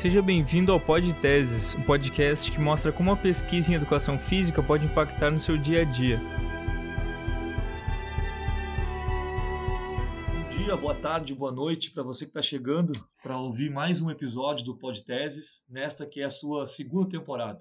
Seja 0.00 0.22
bem-vindo 0.22 0.70
ao 0.70 0.78
Pod 0.78 1.12
Teses, 1.14 1.74
um 1.74 1.82
podcast 1.82 2.52
que 2.52 2.60
mostra 2.60 2.92
como 2.92 3.10
a 3.10 3.16
pesquisa 3.16 3.72
em 3.72 3.74
educação 3.74 4.16
física 4.16 4.62
pode 4.62 4.86
impactar 4.86 5.28
no 5.28 5.40
seu 5.40 5.58
dia 5.58 5.80
a 5.82 5.84
dia. 5.84 6.20
Bom 10.32 10.48
dia, 10.56 10.76
boa 10.76 10.94
tarde, 10.94 11.34
boa 11.34 11.50
noite 11.50 11.90
para 11.90 12.04
você 12.04 12.24
que 12.24 12.30
está 12.30 12.40
chegando 12.40 12.92
para 13.20 13.40
ouvir 13.40 13.72
mais 13.72 14.00
um 14.00 14.08
episódio 14.08 14.64
do 14.64 14.78
Pod 14.78 15.04
Teses, 15.04 15.66
nesta 15.68 16.06
que 16.06 16.20
é 16.20 16.26
a 16.26 16.30
sua 16.30 16.68
segunda 16.68 17.08
temporada. 17.08 17.60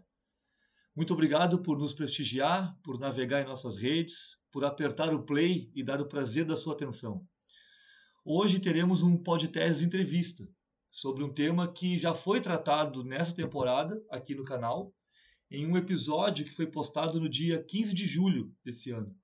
Muito 0.95 1.13
obrigado 1.13 1.63
por 1.63 1.79
nos 1.79 1.91
prestigiar, 1.91 2.77
por 2.83 2.99
navegar 2.99 3.41
em 3.41 3.47
nossas 3.47 3.77
redes, 3.77 4.37
por 4.51 4.63
apertar 4.63 5.11
o 5.11 5.23
play 5.23 5.71
e 5.73 5.83
dar 5.83 5.99
o 5.99 6.07
prazer 6.07 6.45
da 6.45 6.55
sua 6.55 6.75
atenção. 6.75 7.25
Hoje 8.23 8.59
teremos 8.59 9.01
um 9.01 9.17
Pod 9.17 9.47
Teses 9.47 9.81
entrevista 9.81 10.47
sobre 10.97 11.23
um 11.23 11.31
tema 11.31 11.71
que 11.71 11.99
já 11.99 12.15
foi 12.15 12.41
tratado 12.41 13.03
nessa 13.03 13.31
temporada 13.31 14.03
aqui 14.09 14.33
no 14.33 14.43
canal, 14.43 14.91
em 15.47 15.63
um 15.67 15.77
episódio 15.77 16.43
que 16.43 16.51
foi 16.51 16.65
postado 16.65 17.19
no 17.19 17.29
dia 17.29 17.63
15 17.63 17.93
de 17.93 18.07
julho 18.07 18.51
desse 18.65 18.89
ano, 18.89 19.15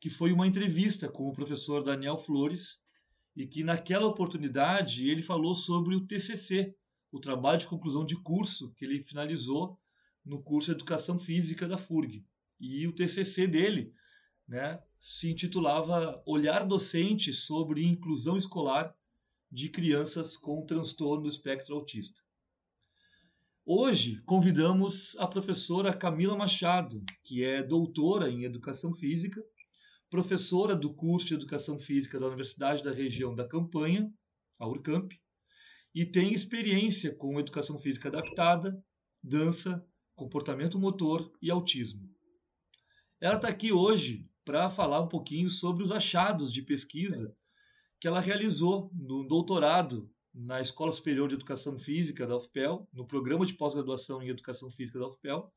que 0.00 0.08
foi 0.08 0.30
uma 0.30 0.46
entrevista 0.46 1.08
com 1.08 1.26
o 1.26 1.32
professor 1.32 1.82
Daniel 1.82 2.16
Flores 2.16 2.80
e 3.34 3.44
que 3.44 3.64
naquela 3.64 4.06
oportunidade 4.06 5.10
ele 5.10 5.20
falou 5.20 5.52
sobre 5.52 5.96
o 5.96 6.06
TCC, 6.06 6.76
o 7.10 7.18
trabalho 7.18 7.58
de 7.58 7.66
conclusão 7.66 8.06
de 8.06 8.14
curso 8.14 8.72
que 8.74 8.84
ele 8.84 9.02
finalizou 9.02 9.80
no 10.24 10.40
curso 10.40 10.66
de 10.68 10.76
Educação 10.76 11.18
Física 11.18 11.66
da 11.66 11.76
FURG. 11.76 12.24
E 12.60 12.86
o 12.86 12.94
TCC 12.94 13.48
dele 13.48 13.92
né, 14.46 14.80
se 14.96 15.28
intitulava 15.28 16.22
Olhar 16.24 16.64
Docente 16.64 17.32
sobre 17.32 17.84
Inclusão 17.84 18.36
Escolar 18.36 18.94
de 19.50 19.68
crianças 19.68 20.36
com 20.36 20.64
transtorno 20.64 21.24
do 21.24 21.28
espectro 21.28 21.74
autista. 21.74 22.20
Hoje 23.66 24.22
convidamos 24.22 25.16
a 25.18 25.26
professora 25.26 25.92
Camila 25.92 26.36
Machado, 26.36 27.02
que 27.24 27.44
é 27.44 27.62
doutora 27.62 28.30
em 28.30 28.44
Educação 28.44 28.94
Física, 28.94 29.42
professora 30.08 30.74
do 30.76 30.94
curso 30.94 31.28
de 31.28 31.34
Educação 31.34 31.78
Física 31.78 32.18
da 32.18 32.26
Universidade 32.26 32.82
da 32.82 32.92
Região 32.92 33.34
da 33.34 33.46
Campanha, 33.46 34.12
a 34.58 34.68
URCAMP, 34.68 35.12
e 35.94 36.04
tem 36.06 36.32
experiência 36.32 37.14
com 37.14 37.38
Educação 37.40 37.78
Física 37.78 38.08
adaptada, 38.08 38.80
dança, 39.22 39.84
comportamento 40.14 40.78
motor 40.78 41.32
e 41.42 41.50
autismo. 41.50 42.08
Ela 43.20 43.36
está 43.36 43.48
aqui 43.48 43.72
hoje 43.72 44.28
para 44.44 44.70
falar 44.70 45.00
um 45.00 45.08
pouquinho 45.08 45.50
sobre 45.50 45.82
os 45.82 45.90
achados 45.90 46.52
de 46.52 46.62
pesquisa 46.62 47.36
que 48.00 48.08
ela 48.08 48.18
realizou 48.18 48.90
no 48.94 49.22
doutorado 49.22 50.10
na 50.34 50.60
Escola 50.60 50.90
Superior 50.90 51.28
de 51.28 51.34
Educação 51.34 51.78
Física 51.78 52.26
da 52.26 52.36
UFPEL, 52.36 52.88
no 52.92 53.06
programa 53.06 53.44
de 53.44 53.52
pós-graduação 53.54 54.22
em 54.22 54.28
Educação 54.28 54.70
Física 54.70 54.98
da 54.98 55.08
UFPEL, 55.08 55.52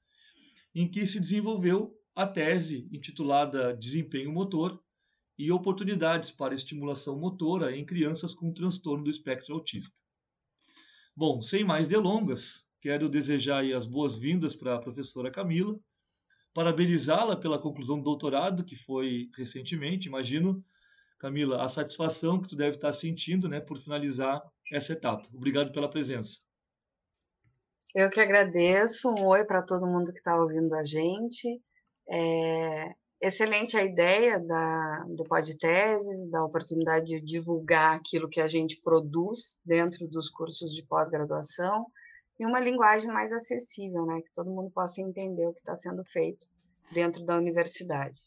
em 0.75 0.89
que 0.89 1.07
se 1.07 1.19
desenvolveu 1.19 1.97
a 2.13 2.27
tese 2.27 2.89
intitulada 2.91 3.73
Desempenho 3.73 4.31
Motor 4.31 4.83
e 5.37 5.51
oportunidades 5.51 6.31
para 6.31 6.53
estimulação 6.53 7.17
motora 7.17 7.75
em 7.75 7.85
crianças 7.85 8.33
com 8.33 8.53
transtorno 8.53 9.05
do 9.05 9.09
espectro 9.09 9.55
autista. 9.55 9.95
Bom, 11.15 11.41
sem 11.41 11.63
mais 11.63 11.87
delongas, 11.87 12.67
quero 12.81 13.07
desejar 13.07 13.63
as 13.73 13.85
boas-vindas 13.85 14.55
para 14.55 14.75
a 14.75 14.79
professora 14.79 15.31
Camila, 15.31 15.79
parabenizá-la 16.53 17.35
pela 17.35 17.59
conclusão 17.59 17.97
do 17.97 18.03
doutorado, 18.03 18.63
que 18.63 18.75
foi 18.75 19.29
recentemente, 19.35 20.07
imagino 20.07 20.63
Camila, 21.23 21.63
a 21.63 21.69
satisfação 21.69 22.41
que 22.41 22.49
tu 22.49 22.55
deve 22.57 22.75
estar 22.75 22.91
sentindo, 22.91 23.47
né, 23.47 23.61
por 23.61 23.79
finalizar 23.79 24.43
essa 24.69 24.91
etapa. 24.91 25.25
Obrigado 25.33 25.71
pela 25.71 25.89
presença. 25.89 26.39
Eu 27.95 28.09
que 28.09 28.19
agradeço. 28.19 29.07
Um 29.09 29.27
oi 29.27 29.45
para 29.45 29.61
todo 29.61 29.87
mundo 29.87 30.11
que 30.11 30.17
está 30.17 30.35
ouvindo 30.35 30.73
a 30.75 30.83
gente. 30.83 31.61
É 32.09 32.93
excelente 33.21 33.77
a 33.77 33.83
ideia 33.85 34.37
da, 34.37 35.05
do 35.15 35.23
Podteses, 35.23 36.29
da 36.29 36.43
oportunidade 36.43 37.05
de 37.05 37.21
divulgar 37.21 37.95
aquilo 37.95 38.27
que 38.27 38.41
a 38.41 38.47
gente 38.47 38.81
produz 38.81 39.61
dentro 39.65 40.05
dos 40.09 40.29
cursos 40.29 40.73
de 40.73 40.85
pós-graduação 40.85 41.85
em 42.37 42.45
uma 42.45 42.59
linguagem 42.59 43.09
mais 43.09 43.31
acessível, 43.31 44.05
né, 44.05 44.19
que 44.19 44.33
todo 44.33 44.51
mundo 44.51 44.69
possa 44.71 44.99
entender 44.99 45.47
o 45.47 45.53
que 45.53 45.61
está 45.61 45.73
sendo 45.73 46.03
feito 46.03 46.45
dentro 46.91 47.23
da 47.23 47.37
universidade. 47.37 48.19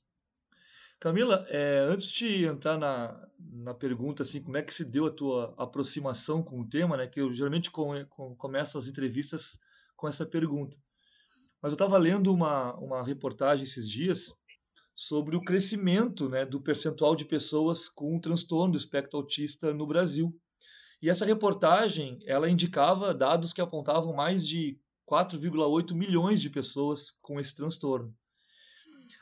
Camila, 0.99 1.47
é, 1.51 1.81
antes 1.89 2.11
de 2.11 2.45
entrar 2.45 2.79
na, 2.79 3.29
na 3.39 3.75
pergunta, 3.75 4.23
assim, 4.23 4.43
como 4.43 4.57
é 4.57 4.62
que 4.62 4.73
se 4.73 4.84
deu 4.84 5.07
a 5.07 5.11
tua 5.11 5.55
aproximação 5.59 6.43
com 6.43 6.61
o 6.61 6.69
tema, 6.69 6.97
né? 6.97 7.07
Que 7.07 7.21
eu 7.21 7.33
geralmente 7.33 7.71
com, 7.71 8.05
com, 8.07 8.34
começo 8.37 8.79
as 8.79 8.87
entrevistas 8.87 9.59
com 9.95 10.09
essa 10.09 10.25
pergunta. 10.25 10.77
Mas 11.61 11.73
eu 11.73 11.75
estava 11.75 11.99
lendo 11.99 12.33
uma, 12.33 12.75
uma 12.77 13.05
reportagem 13.05 13.65
esses 13.65 13.89
dias 13.89 14.35
sobre 14.95 15.37
o 15.37 15.43
crescimento 15.43 16.29
né, 16.29 16.47
do 16.47 16.61
percentual 16.61 17.15
de 17.15 17.27
pessoas 17.27 17.87
com 17.89 18.19
transtorno 18.19 18.73
do 18.73 18.79
espectro 18.79 19.19
autista 19.19 19.75
no 19.75 19.87
Brasil. 19.87 20.35
E 21.03 21.11
essa 21.11 21.27
reportagem, 21.27 22.19
ela 22.25 22.49
indicava 22.49 23.12
dados 23.12 23.53
que 23.53 23.61
apontavam 23.61 24.15
mais 24.15 24.47
de 24.47 24.81
4,8 25.06 25.95
milhões 25.95 26.41
de 26.41 26.49
pessoas 26.49 27.11
com 27.21 27.39
esse 27.39 27.55
transtorno. 27.55 28.15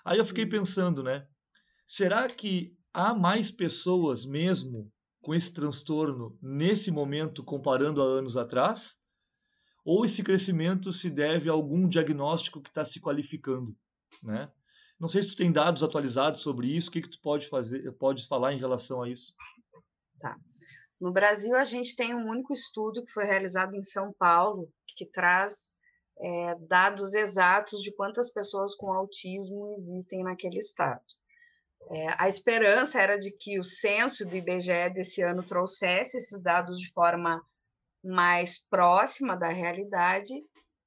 Aí 0.05 0.19
eu 0.19 0.25
fiquei 0.25 0.47
pensando, 0.47 1.03
né? 1.03 1.27
Será 1.87 2.29
que 2.29 2.77
há 2.93 3.15
mais 3.15 3.51
pessoas 3.51 4.25
mesmo 4.25 4.91
com 5.21 5.35
esse 5.35 5.53
transtorno 5.53 6.39
nesse 6.41 6.91
momento 6.91 7.45
comparando 7.45 8.03
a 8.03 8.05
anos 8.05 8.37
atrás? 8.37 8.97
Ou 9.85 10.05
esse 10.05 10.23
crescimento 10.23 10.93
se 10.93 11.11
deve 11.11 11.49
a 11.49 11.53
algum 11.53 11.89
diagnóstico 11.89 12.63
que 12.63 12.71
está 12.71 12.85
se 12.85 13.01
qualificando, 13.01 13.77
né? 14.23 14.51
Não 14.99 15.09
sei 15.09 15.23
se 15.23 15.29
tu 15.29 15.37
tem 15.37 15.53
dados 15.53 15.83
atualizados 15.83 16.41
sobre 16.41 16.69
isso, 16.69 16.89
o 16.89 16.93
que, 16.93 17.03
que 17.03 17.11
tu 17.11 17.21
pode 17.21 17.49
fazer, 17.49 17.93
pode 17.99 18.27
falar 18.27 18.55
em 18.55 18.59
relação 18.59 19.03
a 19.03 19.09
isso? 19.09 19.35
Tá. 20.19 20.39
No 21.01 21.13
Brasil, 21.13 21.55
a 21.55 21.65
gente 21.65 21.97
tem 21.97 22.15
um 22.15 22.31
único 22.31 22.55
estudo 22.55 23.05
que 23.05 23.13
foi 23.13 23.25
realizado 23.25 23.75
em 23.75 23.83
São 23.83 24.13
Paulo, 24.19 24.73
que 24.97 25.05
traz 25.05 25.75
é, 26.19 26.55
dados 26.69 27.13
exatos 27.15 27.83
de 27.83 27.93
quantas 27.95 28.33
pessoas 28.33 28.75
com 28.75 28.93
autismo 28.93 29.69
existem 29.73 30.23
naquele 30.23 30.59
estado. 30.59 31.03
É, 31.91 32.15
a 32.19 32.29
esperança 32.29 33.01
era 33.01 33.19
de 33.19 33.31
que 33.31 33.59
o 33.59 33.65
censo 33.65 34.27
do 34.27 34.37
IBGE 34.37 34.91
desse 34.95 35.23
ano 35.23 35.43
trouxesse 35.43 36.17
esses 36.17 36.43
dados 36.43 36.79
de 36.79 36.91
forma 36.93 37.43
mais 38.03 38.59
próxima 38.59 39.37
da 39.37 39.49
realidade, 39.49 40.35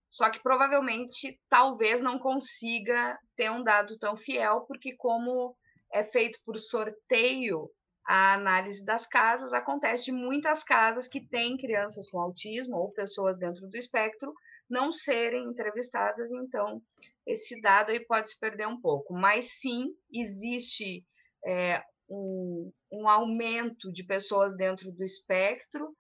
só 0.10 0.30
que 0.30 0.42
provavelmente 0.42 1.40
talvez 1.50 2.02
não 2.02 2.20
consiga 2.20 3.18
ter 3.36 3.52
um 3.52 3.64
dado 3.64 3.98
tão 3.98 4.16
fiel, 4.16 4.62
porque 4.62 4.96
como 4.96 5.56
é 5.92 6.04
feito 6.04 6.40
por 6.46 6.58
sorteio 6.58 7.70
a 8.06 8.34
análise 8.34 8.86
das 8.86 9.06
casas, 9.06 9.52
acontece 9.52 10.06
de 10.06 10.12
muitas 10.14 10.64
casas 10.64 11.08
que 11.08 11.20
têm 11.20 11.58
crianças 11.58 12.10
com 12.10 12.20
autismo 12.20 12.78
ou 12.78 12.92
pessoas 12.92 13.38
dentro 13.38 13.68
do 13.68 13.76
espectro 13.76 14.34
não 14.70 14.94
serem 14.94 15.44
entrevistadas, 15.46 16.32
então 16.32 16.82
esse 17.28 17.60
dado 17.62 17.92
aí 17.92 18.00
pode 18.00 18.30
se 18.30 18.40
perder 18.40 18.68
um 18.68 18.80
pouco. 18.80 19.14
Mas 19.14 19.60
sim, 19.60 19.94
existe 20.12 21.06
é, 21.46 21.84
um, 22.10 22.72
um 22.92 23.08
aumento 23.08 23.92
de 23.92 24.04
pessoas 24.04 24.56
dentro 24.56 24.92
do 24.92 25.04
espectro, 25.04 25.94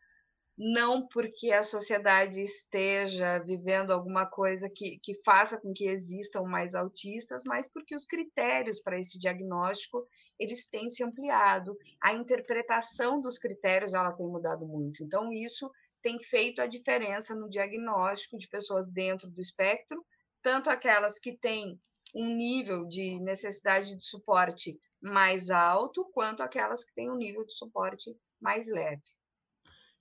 não 0.57 1.07
porque 1.07 1.51
a 1.51 1.63
sociedade 1.63 2.41
esteja 2.41 3.37
vivendo 3.39 3.91
alguma 3.91 4.25
coisa 4.25 4.67
que, 4.73 4.97
que 5.03 5.13
faça 5.23 5.59
com 5.59 5.71
que 5.71 5.87
existam 5.87 6.41
mais 6.43 6.73
autistas, 6.73 7.43
mas 7.45 7.71
porque 7.71 7.93
os 7.93 8.07
critérios 8.07 8.81
para 8.81 8.97
esse 8.97 9.19
diagnóstico 9.19 10.07
eles 10.39 10.67
têm 10.67 10.89
se 10.89 11.03
ampliado, 11.03 11.77
a 12.01 12.13
interpretação 12.13 13.21
dos 13.21 13.37
critérios 13.37 13.93
ela 13.93 14.13
tem 14.13 14.25
mudado 14.25 14.65
muito. 14.65 15.03
Então 15.03 15.31
isso 15.31 15.69
tem 16.01 16.17
feito 16.19 16.59
a 16.59 16.67
diferença 16.67 17.35
no 17.35 17.49
diagnóstico 17.49 18.37
de 18.37 18.47
pessoas 18.47 18.89
dentro 18.89 19.29
do 19.29 19.41
espectro, 19.41 20.03
tanto 20.47 20.69
aquelas 20.69 21.19
que 21.19 21.33
têm 21.33 21.77
um 22.15 22.25
nível 22.25 22.85
de 22.87 23.19
necessidade 23.19 23.97
de 23.97 24.05
suporte 24.05 24.79
mais 25.01 25.49
alto, 25.49 26.09
quanto 26.13 26.41
aquelas 26.41 26.85
que 26.85 26.93
têm 26.93 27.11
um 27.11 27.17
nível 27.17 27.45
de 27.45 27.53
suporte 27.53 28.15
mais 28.39 28.65
leve. 28.65 29.01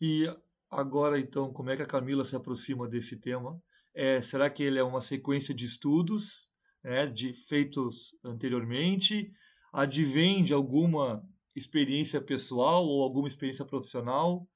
E 0.00 0.32
agora, 0.70 1.18
então, 1.18 1.52
como 1.52 1.70
é 1.70 1.76
que 1.76 1.82
a 1.82 1.86
Camila 1.86 2.24
se 2.24 2.36
aproxima 2.36 2.86
desse 2.86 3.16
tema? 3.16 3.60
É, 3.92 4.22
será 4.22 4.48
que 4.48 4.62
ele 4.62 4.78
é 4.78 4.84
uma 4.84 5.00
sequência 5.00 5.52
de 5.52 5.64
estudos 5.64 6.48
né, 6.80 7.08
de 7.08 7.32
feitos 7.48 8.16
anteriormente? 8.22 9.32
Advém 9.72 10.44
de 10.44 10.52
alguma 10.52 11.28
experiência 11.56 12.20
pessoal 12.20 12.86
ou 12.86 13.02
alguma 13.02 13.26
experiência 13.26 13.64
profissional? 13.64 14.48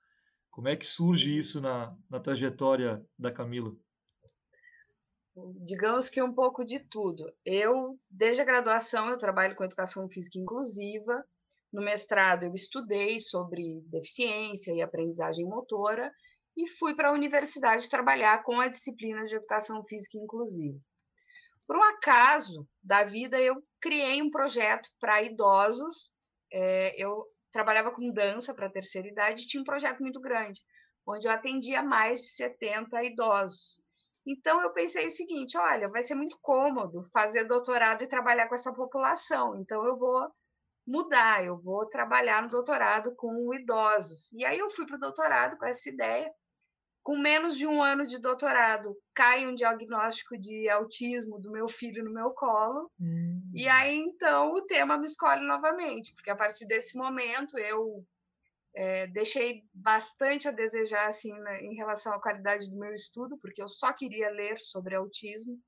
Como 0.50 0.68
é 0.68 0.76
que 0.76 0.86
surge 0.86 1.36
isso 1.36 1.60
na, 1.60 1.92
na 2.08 2.20
trajetória 2.20 3.04
da 3.18 3.32
Camila? 3.32 3.74
Digamos 5.64 6.10
que 6.10 6.22
um 6.22 6.34
pouco 6.34 6.64
de 6.64 6.80
tudo. 6.80 7.32
Eu, 7.44 7.98
desde 8.10 8.42
a 8.42 8.44
graduação, 8.44 9.08
eu 9.10 9.18
trabalho 9.18 9.54
com 9.54 9.64
educação 9.64 10.08
física 10.08 10.38
inclusiva. 10.38 11.24
No 11.72 11.82
mestrado, 11.82 12.44
eu 12.44 12.54
estudei 12.54 13.20
sobre 13.20 13.80
deficiência 13.86 14.72
e 14.72 14.82
aprendizagem 14.82 15.46
motora. 15.46 16.12
e 16.56 16.66
fui 16.66 16.94
para 16.94 17.08
a 17.08 17.12
universidade 17.12 17.88
trabalhar 17.88 18.42
com 18.42 18.60
a 18.60 18.68
disciplina 18.68 19.24
de 19.24 19.34
educação 19.34 19.82
física 19.84 20.18
inclusiva. 20.18 20.78
Por 21.66 21.76
um 21.76 21.82
acaso 21.82 22.68
da 22.82 23.04
vida, 23.04 23.40
eu 23.40 23.62
criei 23.80 24.20
um 24.20 24.30
projeto 24.30 24.90
para 24.98 25.22
idosos. 25.22 26.12
É, 26.52 26.92
eu 27.00 27.24
trabalhava 27.52 27.92
com 27.92 28.12
dança 28.12 28.52
para 28.52 28.66
a 28.66 28.70
terceira 28.70 29.06
idade 29.06 29.42
e 29.42 29.46
tinha 29.46 29.60
um 29.60 29.64
projeto 29.64 30.00
muito 30.00 30.20
grande, 30.20 30.60
onde 31.06 31.28
eu 31.28 31.32
atendia 31.32 31.82
mais 31.82 32.20
de 32.20 32.26
70 32.30 33.04
idosos. 33.04 33.80
Então 34.26 34.60
eu 34.62 34.72
pensei 34.72 35.06
o 35.06 35.10
seguinte: 35.10 35.56
olha, 35.58 35.88
vai 35.88 36.02
ser 36.02 36.14
muito 36.14 36.38
cômodo 36.40 37.02
fazer 37.12 37.44
doutorado 37.44 38.02
e 38.02 38.08
trabalhar 38.08 38.48
com 38.48 38.54
essa 38.54 38.72
população. 38.72 39.56
Então 39.60 39.84
eu 39.84 39.96
vou 39.96 40.28
mudar, 40.86 41.44
eu 41.44 41.58
vou 41.58 41.86
trabalhar 41.86 42.42
no 42.42 42.50
doutorado 42.50 43.14
com 43.16 43.54
idosos. 43.54 44.32
E 44.32 44.44
aí 44.44 44.58
eu 44.58 44.70
fui 44.70 44.86
para 44.86 44.96
o 44.96 45.00
doutorado 45.00 45.56
com 45.56 45.66
essa 45.66 45.88
ideia 45.88 46.30
com 47.02 47.16
menos 47.16 47.56
de 47.56 47.66
um 47.66 47.82
ano 47.82 48.06
de 48.06 48.18
doutorado, 48.18 48.96
cai 49.14 49.46
um 49.46 49.54
diagnóstico 49.54 50.38
de 50.38 50.68
autismo 50.68 51.38
do 51.38 51.50
meu 51.50 51.68
filho 51.68 52.04
no 52.04 52.12
meu 52.12 52.30
colo. 52.30 52.90
Hum. 53.00 53.50
E 53.54 53.66
aí, 53.68 53.96
então, 53.96 54.52
o 54.52 54.62
tema 54.62 54.98
me 54.98 55.06
escolhe 55.06 55.46
novamente, 55.46 56.12
porque 56.14 56.30
a 56.30 56.36
partir 56.36 56.66
desse 56.66 56.96
momento 56.96 57.58
eu 57.58 58.04
é, 58.74 59.06
deixei 59.08 59.62
bastante 59.74 60.48
a 60.48 60.52
desejar 60.52 61.08
assim, 61.08 61.32
né, 61.32 61.60
em 61.62 61.74
relação 61.74 62.12
à 62.14 62.20
qualidade 62.20 62.70
do 62.70 62.78
meu 62.78 62.92
estudo, 62.94 63.36
porque 63.38 63.62
eu 63.62 63.68
só 63.68 63.92
queria 63.92 64.30
ler 64.30 64.58
sobre 64.58 64.94
autismo 64.94 65.58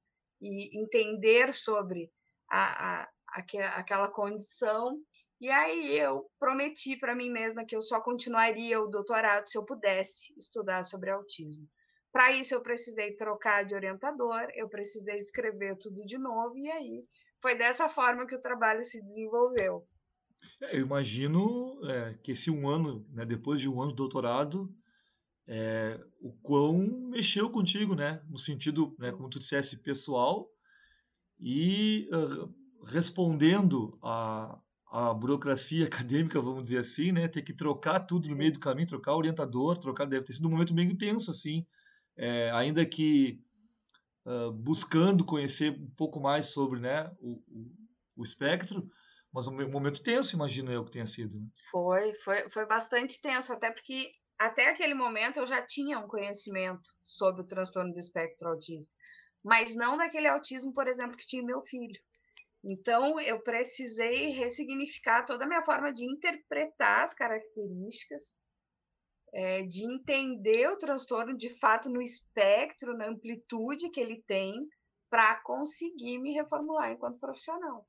e 0.41 0.81
entender 0.81 1.55
sobre 1.55 2.11
a, 2.51 3.03
a, 3.03 3.09
a 3.29 3.79
aquela 3.79 4.09
condição. 4.09 4.99
E 5.41 5.49
aí 5.51 5.99
eu 5.99 6.31
prometi 6.39 6.97
para 6.97 7.15
mim 7.15 7.31
mesma 7.31 7.65
que 7.65 7.75
eu 7.75 7.83
só 7.83 8.01
continuaria 8.01 8.81
o 8.81 8.89
doutorado 8.89 9.49
se 9.49 9.59
eu 9.59 9.65
pudesse 9.65 10.33
estudar 10.39 10.85
sobre 10.85 11.11
autismo. 11.11 11.69
Para 12.13 12.31
isso 12.31 12.55
eu 12.55 12.63
precisei 12.63 13.17
trocar 13.17 13.65
de 13.65 13.75
orientador, 13.75 14.47
eu 14.55 14.69
precisei 14.69 15.19
escrever 15.19 15.77
tudo 15.79 16.05
de 16.05 16.19
novo 16.19 16.57
e 16.57 16.71
aí 16.71 17.05
foi 17.41 17.57
dessa 17.57 17.89
forma 17.89 18.27
que 18.27 18.37
o 18.37 18.41
trabalho 18.41 18.85
se 18.85 19.03
desenvolveu. 19.03 19.85
É, 20.61 20.77
eu 20.77 20.83
imagino 20.83 21.79
é, 21.85 22.15
que 22.23 22.33
esse 22.33 22.51
um 22.51 22.69
ano, 22.69 23.07
né, 23.11 23.25
depois 23.25 23.61
de 23.61 23.69
um 23.69 23.81
ano 23.81 23.93
de 23.93 23.97
doutorado, 23.97 24.75
é, 25.47 26.01
o 26.21 26.33
quão 26.43 26.79
mexeu 27.11 27.51
contigo, 27.51 27.95
né, 27.95 28.23
no 28.29 28.39
sentido, 28.39 28.95
né, 28.99 29.13
como 29.13 29.29
tu 29.29 29.39
dissesse, 29.39 29.77
pessoal 29.83 30.49
e 31.43 32.09
uh, 32.13 32.55
respondendo 32.87 33.99
a, 34.01 34.57
a 34.93 35.13
burocracia 35.13 35.85
acadêmica, 35.87 36.41
vamos 36.41 36.65
dizer 36.65 36.79
assim, 36.79 37.11
né? 37.11 37.27
Ter 37.27 37.43
que 37.43 37.53
trocar 37.53 38.01
tudo 38.01 38.29
no 38.29 38.37
meio 38.37 38.53
do 38.53 38.61
caminho, 38.61 38.87
trocar 38.87 39.17
orientador, 39.17 39.77
trocar 39.79 40.07
deve 40.07 40.25
ter 40.25 40.35
sido 40.35 40.47
um 40.47 40.51
momento 40.53 40.73
meio 40.73 40.91
intenso, 40.91 41.31
assim. 41.31 41.67
É, 42.17 42.51
ainda 42.53 42.87
que 42.87 43.41
uh, 44.25 44.53
buscando 44.53 45.25
conhecer 45.25 45.73
um 45.73 45.91
pouco 45.97 46.21
mais 46.21 46.47
sobre, 46.47 46.79
né, 46.79 47.11
o, 47.19 47.43
o, 47.49 47.73
o, 48.17 48.23
espectro, 48.23 48.89
mas 49.33 49.47
um 49.47 49.53
momento 49.71 50.03
tenso, 50.03 50.35
imagino 50.35 50.71
eu 50.71 50.85
que 50.85 50.93
tenha 50.93 51.07
sido. 51.07 51.41
Né? 51.41 51.47
Foi, 51.71 52.13
foi, 52.15 52.51
foi 52.51 52.67
bastante 52.67 53.21
tenso, 53.21 53.53
até 53.53 53.71
porque 53.71 54.13
até 54.39 54.69
aquele 54.69 54.95
momento 54.95 55.39
eu 55.39 55.47
já 55.47 55.65
tinha 55.65 55.99
um 55.99 56.09
conhecimento 56.09 56.91
sobre 57.01 57.43
o 57.43 57.47
transtorno 57.47 57.93
do 57.93 57.99
espectro 57.99 58.49
autista, 58.49 58.93
mas 59.43 59.75
não 59.75 59.97
daquele 59.97 60.29
autismo, 60.29 60.73
por 60.75 60.87
exemplo, 60.87 61.17
que 61.17 61.27
tinha 61.27 61.43
meu 61.43 61.63
filho. 61.63 61.99
Então, 62.65 63.19
eu 63.21 63.43
precisei 63.43 64.31
ressignificar 64.31 65.25
toda 65.25 65.45
a 65.45 65.49
minha 65.49 65.63
forma 65.63 65.93
de 65.93 66.05
interpretar 66.05 67.03
as 67.03 67.13
características, 67.13 68.37
é, 69.35 69.63
de 69.63 69.85
entender 69.85 70.69
o 70.69 70.79
transtorno 70.79 71.37
de 71.37 71.49
fato 71.59 71.89
no 71.89 72.01
espectro, 72.01 72.97
na 72.97 73.09
amplitude 73.09 73.91
que 73.91 74.01
ele 74.01 74.23
tem, 74.27 74.55
para 75.11 75.41
conseguir 75.43 76.19
me 76.19 76.33
reformular 76.33 76.93
enquanto 76.93 77.19
profissional. 77.19 77.87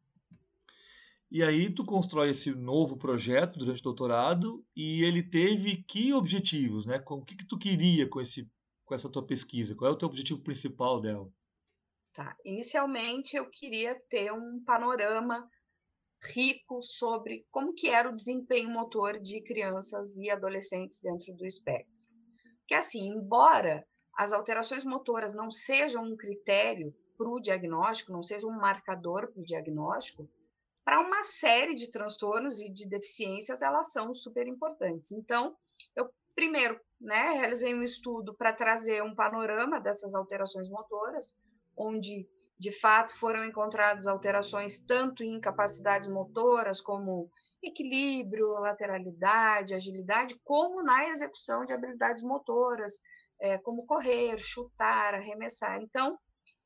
E 1.34 1.42
aí 1.42 1.74
tu 1.74 1.84
constrói 1.84 2.30
esse 2.30 2.52
novo 2.52 2.96
projeto 2.96 3.58
durante 3.58 3.80
o 3.80 3.84
doutorado 3.84 4.64
e 4.76 5.04
ele 5.04 5.24
teve 5.24 5.84
que 5.84 6.14
objetivos, 6.14 6.86
né? 6.86 7.04
O 7.08 7.26
que, 7.26 7.36
que 7.36 7.48
tu 7.48 7.58
queria 7.58 8.08
com, 8.08 8.22
esse, 8.22 8.48
com 8.86 8.94
essa 8.94 9.10
tua 9.10 9.26
pesquisa? 9.26 9.74
Qual 9.74 9.90
é 9.90 9.94
o 9.96 9.98
teu 9.98 10.08
objetivo 10.08 10.44
principal 10.44 11.02
dela? 11.02 11.28
Tá. 12.14 12.38
Inicialmente 12.46 13.36
eu 13.36 13.50
queria 13.50 14.00
ter 14.12 14.32
um 14.32 14.64
panorama 14.64 15.50
rico 16.36 16.84
sobre 16.84 17.48
como 17.50 17.74
que 17.74 17.90
era 17.90 18.12
o 18.12 18.14
desempenho 18.14 18.70
motor 18.70 19.20
de 19.20 19.42
crianças 19.42 20.20
e 20.20 20.30
adolescentes 20.30 21.00
dentro 21.02 21.34
do 21.34 21.48
espectro. 21.48 22.08
Que 22.68 22.76
assim, 22.76 23.08
embora 23.08 23.84
as 24.16 24.34
alterações 24.34 24.86
motoras 24.86 25.34
não 25.34 25.50
sejam 25.50 26.04
um 26.04 26.16
critério 26.16 26.94
para 27.18 27.28
o 27.28 27.40
diagnóstico, 27.40 28.12
não 28.12 28.22
sejam 28.22 28.52
um 28.52 28.60
marcador 28.60 29.32
para 29.34 29.42
o 29.42 29.44
diagnóstico, 29.44 30.30
para 30.84 31.00
uma 31.00 31.24
série 31.24 31.76
de 31.76 31.90
transtornos 31.90 32.60
e 32.60 32.70
de 32.70 32.88
deficiências 32.88 33.62
elas 33.62 33.92
são 33.92 34.14
super 34.14 34.48
importantes. 34.48 35.12
Então, 35.12 35.56
eu 35.96 36.10
primeiro, 36.36 36.80
né, 37.00 37.32
realizei 37.32 37.74
um 37.74 37.84
estudo 37.84 38.34
para 38.36 38.54
trazer 38.54 39.02
um 39.04 39.16
panorama 39.16 39.80
dessas 39.80 40.14
alterações 40.16 40.70
motoras, 40.70 41.38
onde 41.78 42.28
de 42.60 42.72
fato 42.80 43.18
foram 43.18 43.44
encontradas 43.44 44.08
alterações 44.08 44.80
tanto 44.80 45.24
em 45.24 45.40
capacidades 45.40 46.08
motoras 46.10 46.80
como 46.80 47.30
equilíbrio, 47.62 48.60
lateralidade, 48.60 49.74
agilidade, 49.74 50.40
como 50.44 50.84
na 50.84 51.10
execução 51.10 51.66
de 51.66 51.74
habilidades 51.74 52.22
motoras, 52.22 52.94
é, 53.40 53.58
como 53.58 53.86
correr, 53.86 54.38
chutar, 54.38 55.14
arremessar. 55.14 55.82
Então, 55.82 56.18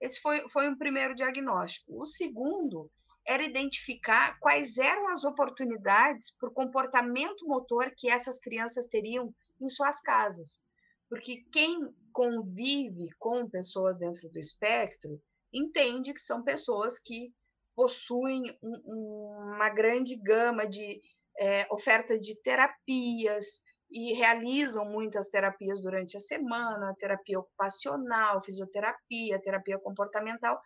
esse 0.02 0.20
foi, 0.22 0.48
foi 0.50 0.68
um 0.70 0.78
primeiro 0.78 1.16
diagnóstico. 1.16 2.00
O 2.00 2.06
segundo 2.06 2.90
era 3.28 3.44
identificar 3.44 4.40
quais 4.40 4.78
eram 4.78 5.10
as 5.10 5.26
oportunidades 5.26 6.32
para 6.38 6.50
o 6.50 6.54
comportamento 6.54 7.46
motor 7.46 7.92
que 7.96 8.10
essas 8.10 8.40
crianças 8.40 8.88
teriam 8.88 9.34
em 9.62 9.68
suas 9.68 10.02
casas. 10.02 10.62
Porque 11.10 11.44
quem 11.52 11.94
convive 12.14 13.08
com 13.20 13.50
pessoas 13.50 14.00
dentro 14.00 14.30
do 14.30 14.40
espectro 14.40 15.22
entende 15.54 16.14
que 16.14 16.22
são 16.22 16.44
pessoas 16.44 17.00
que 17.00 17.34
possuem 17.76 18.44
um, 18.64 19.54
uma 19.56 19.70
grande 19.70 20.16
gama 20.16 20.68
de 20.68 21.00
é, 21.40 21.68
oferta 21.70 22.18
de 22.18 22.42
terapias 22.42 23.62
e 23.90 24.14
realizam 24.14 24.86
muitas 24.86 25.30
terapias 25.30 25.82
durante 25.82 26.18
a 26.18 26.20
semana, 26.20 26.96
terapia 26.98 27.40
ocupacional, 27.40 28.42
fisioterapia, 28.42 29.42
terapia 29.42 29.80
comportamental, 29.80 30.60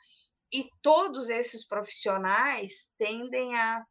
e 0.52 0.70
todos 0.82 1.30
esses 1.30 1.66
profissionais 1.66 2.94
tendem 2.98 3.56
a, 3.56 3.86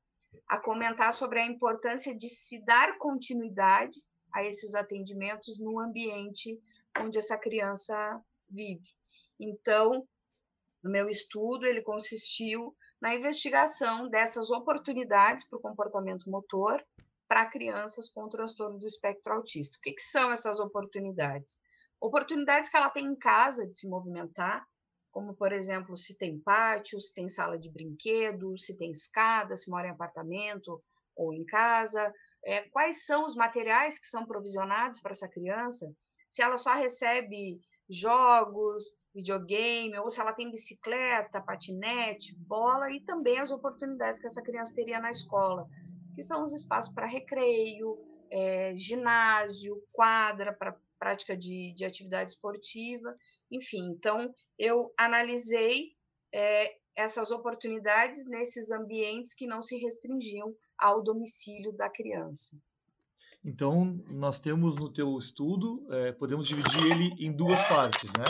a 0.49 0.61
comentar 0.61 1.15
sobre 1.15 1.41
a 1.41 1.47
importância 1.47 2.17
de 2.17 2.29
se 2.29 2.65
dar 2.65 2.99
continuidade 2.99 3.97
a 4.33 4.45
esses 4.45 4.75
atendimentos 4.75 5.59
no 5.59 5.81
ambiente 5.81 6.61
onde 7.01 7.19
essa 7.19 7.39
criança 7.39 8.21
vive. 8.49 8.89
Então, 9.39 10.07
o 10.85 10.91
meu 10.91 11.09
estudo 11.09 11.67
ele 11.67 11.83
consistiu 11.83 12.75
na 13.01 13.15
investigação 13.15 14.09
dessas 14.09 14.51
oportunidades 14.51 15.47
para 15.47 15.59
o 15.59 15.63
comportamento 15.63 16.31
motor 16.31 16.85
para 17.29 17.49
crianças 17.49 18.11
com 18.11 18.29
transtorno 18.29 18.79
do 18.79 18.87
espectro 18.87 19.33
autista. 19.33 19.79
O 19.79 19.81
que, 19.81 19.93
que 19.93 20.03
são 20.03 20.33
essas 20.33 20.59
oportunidades? 20.59 21.61
Oportunidades 22.01 22.69
que 22.69 22.77
ela 22.77 22.91
tem 22.91 23.07
em 23.07 23.17
casa 23.17 23.67
de 23.67 23.77
se 23.77 23.89
movimentar, 23.89 24.67
como, 25.11 25.35
por 25.35 25.53
exemplo, 25.53 25.97
se 25.97 26.17
tem 26.17 26.39
pátio, 26.39 27.01
se 27.01 27.15
tem 27.15 27.29
sala 27.29 27.59
de 27.59 27.71
brinquedo, 27.71 28.57
se 28.59 28.77
tem 28.77 28.91
escada, 28.91 29.57
se 29.57 29.71
mora 29.71 29.89
em 29.89 29.91
apartamento 29.91 30.83
ou 31.17 31.35
em 31.35 31.45
casa, 31.45 32.13
é, 32.45 32.63
quais 32.71 33.05
são 33.05 33.27
os 33.27 33.35
materiais 33.35 33.99
que 33.99 34.07
são 34.07 34.25
provisionados 34.25 35.01
para 35.01 35.11
essa 35.13 35.29
criança, 35.29 35.93
se 36.29 36.43
ela 36.43 36.57
só 36.57 36.75
recebe 36.75 37.61
jogos, 37.89 38.85
videogame, 39.13 39.99
ou 39.99 40.09
se 40.09 40.21
ela 40.21 40.33
tem 40.33 40.51
bicicleta, 40.51 41.41
patinete, 41.41 42.37
bola, 42.39 42.91
e 42.93 43.01
também 43.01 43.39
as 43.39 43.51
oportunidades 43.51 44.21
que 44.21 44.29
essa 44.29 44.43
criança 44.43 44.75
teria 44.75 45.01
na 45.01 45.11
escola, 45.11 45.67
que 46.15 46.23
são 46.23 46.43
os 46.43 46.55
espaços 46.55 46.95
para 46.95 47.07
recreio, 47.07 47.99
é, 48.31 48.75
ginásio, 48.77 49.83
quadra 49.93 50.53
para 50.53 50.77
prática 51.01 51.35
de, 51.37 51.73
de 51.75 51.85
atividade 51.85 52.33
esportiva, 52.33 53.17
enfim. 53.51 53.87
Então, 53.97 54.33
eu 54.59 54.93
analisei 54.99 55.95
é, 56.33 56.77
essas 56.95 57.31
oportunidades 57.31 58.29
nesses 58.29 58.71
ambientes 58.71 59.33
que 59.33 59.47
não 59.47 59.63
se 59.63 59.79
restringiam 59.79 60.55
ao 60.79 61.03
domicílio 61.03 61.73
da 61.73 61.89
criança. 61.89 62.57
Então, 63.43 63.99
nós 64.11 64.39
temos 64.39 64.77
no 64.77 64.93
teu 64.93 65.17
estudo, 65.17 65.87
é, 65.91 66.13
podemos 66.13 66.47
dividir 66.47 66.93
ele 66.93 67.15
em 67.19 67.33
duas 67.33 67.59
partes, 67.67 68.11
né? 68.13 68.25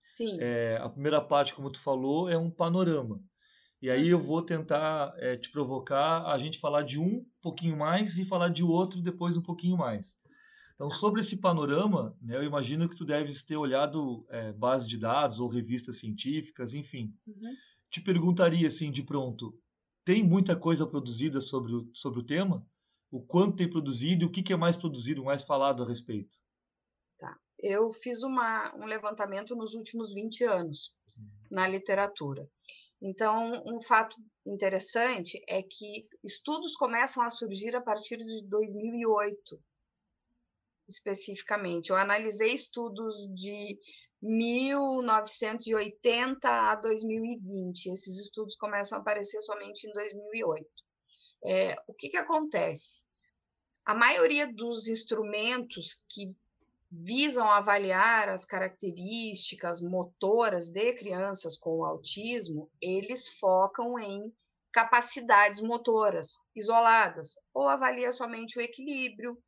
Sim. 0.00 0.38
É, 0.40 0.78
a 0.80 0.88
primeira 0.88 1.20
parte, 1.20 1.54
como 1.54 1.70
tu 1.70 1.80
falou, 1.80 2.30
é 2.30 2.38
um 2.38 2.50
panorama. 2.50 3.22
E 3.80 3.90
aí 3.90 4.08
eu 4.08 4.18
vou 4.18 4.42
tentar 4.42 5.14
é, 5.18 5.36
te 5.36 5.50
provocar 5.50 6.24
a 6.26 6.38
gente 6.38 6.58
falar 6.58 6.82
de 6.82 6.98
um 6.98 7.24
pouquinho 7.42 7.76
mais 7.76 8.16
e 8.16 8.24
falar 8.24 8.48
de 8.48 8.64
outro 8.64 9.02
depois 9.02 9.36
um 9.36 9.42
pouquinho 9.42 9.76
mais. 9.76 10.16
Então, 10.78 10.92
sobre 10.92 11.20
esse 11.20 11.36
panorama, 11.38 12.16
né, 12.22 12.36
eu 12.36 12.44
imagino 12.44 12.88
que 12.88 12.94
tu 12.94 13.04
deves 13.04 13.42
ter 13.42 13.56
olhado 13.56 14.24
é, 14.30 14.52
bases 14.52 14.88
de 14.88 14.96
dados 14.96 15.40
ou 15.40 15.48
revistas 15.48 15.98
científicas, 15.98 16.72
enfim. 16.72 17.12
Uhum. 17.26 17.56
Te 17.90 18.00
perguntaria, 18.00 18.68
assim, 18.68 18.92
de 18.92 19.02
pronto, 19.02 19.60
tem 20.04 20.22
muita 20.22 20.54
coisa 20.54 20.86
produzida 20.86 21.40
sobre 21.40 21.74
o, 21.74 21.90
sobre 21.92 22.20
o 22.20 22.22
tema? 22.22 22.64
O 23.10 23.20
quanto 23.20 23.56
tem 23.56 23.68
produzido 23.68 24.22
e 24.22 24.26
o 24.26 24.30
que, 24.30 24.40
que 24.40 24.52
é 24.52 24.56
mais 24.56 24.76
produzido, 24.76 25.24
mais 25.24 25.42
falado 25.42 25.82
a 25.82 25.88
respeito? 25.88 26.38
Tá. 27.18 27.36
Eu 27.58 27.90
fiz 27.90 28.22
uma, 28.22 28.72
um 28.76 28.84
levantamento 28.84 29.56
nos 29.56 29.74
últimos 29.74 30.14
20 30.14 30.44
anos 30.44 30.96
uhum. 31.18 31.28
na 31.50 31.66
literatura. 31.66 32.48
Então, 33.02 33.64
um 33.66 33.80
fato 33.80 34.16
interessante 34.46 35.42
é 35.48 35.60
que 35.60 36.06
estudos 36.22 36.76
começam 36.76 37.20
a 37.20 37.30
surgir 37.30 37.74
a 37.74 37.80
partir 37.80 38.18
de 38.18 38.46
2008 38.46 39.60
especificamente. 40.88 41.90
Eu 41.90 41.96
analisei 41.96 42.54
estudos 42.54 43.26
de 43.34 43.76
1980 44.22 46.48
a 46.48 46.74
2020. 46.76 47.86
Esses 47.86 48.18
estudos 48.18 48.54
começam 48.56 48.98
a 48.98 49.00
aparecer 49.00 49.40
somente 49.42 49.88
em 49.88 49.92
2008. 49.92 50.66
É, 51.44 51.76
o 51.86 51.94
que, 51.94 52.08
que 52.08 52.16
acontece? 52.16 53.02
A 53.84 53.94
maioria 53.94 54.52
dos 54.52 54.88
instrumentos 54.88 56.02
que 56.08 56.34
visam 56.90 57.48
avaliar 57.50 58.28
as 58.28 58.44
características 58.44 59.82
motoras 59.82 60.70
de 60.70 60.92
crianças 60.94 61.56
com 61.56 61.84
autismo, 61.84 62.70
eles 62.80 63.28
focam 63.38 63.98
em 63.98 64.32
capacidades 64.72 65.60
motoras 65.60 66.38
isoladas, 66.54 67.34
ou 67.52 67.68
avalia 67.68 68.12
somente 68.12 68.58
o 68.58 68.62
equilíbrio, 68.62 69.38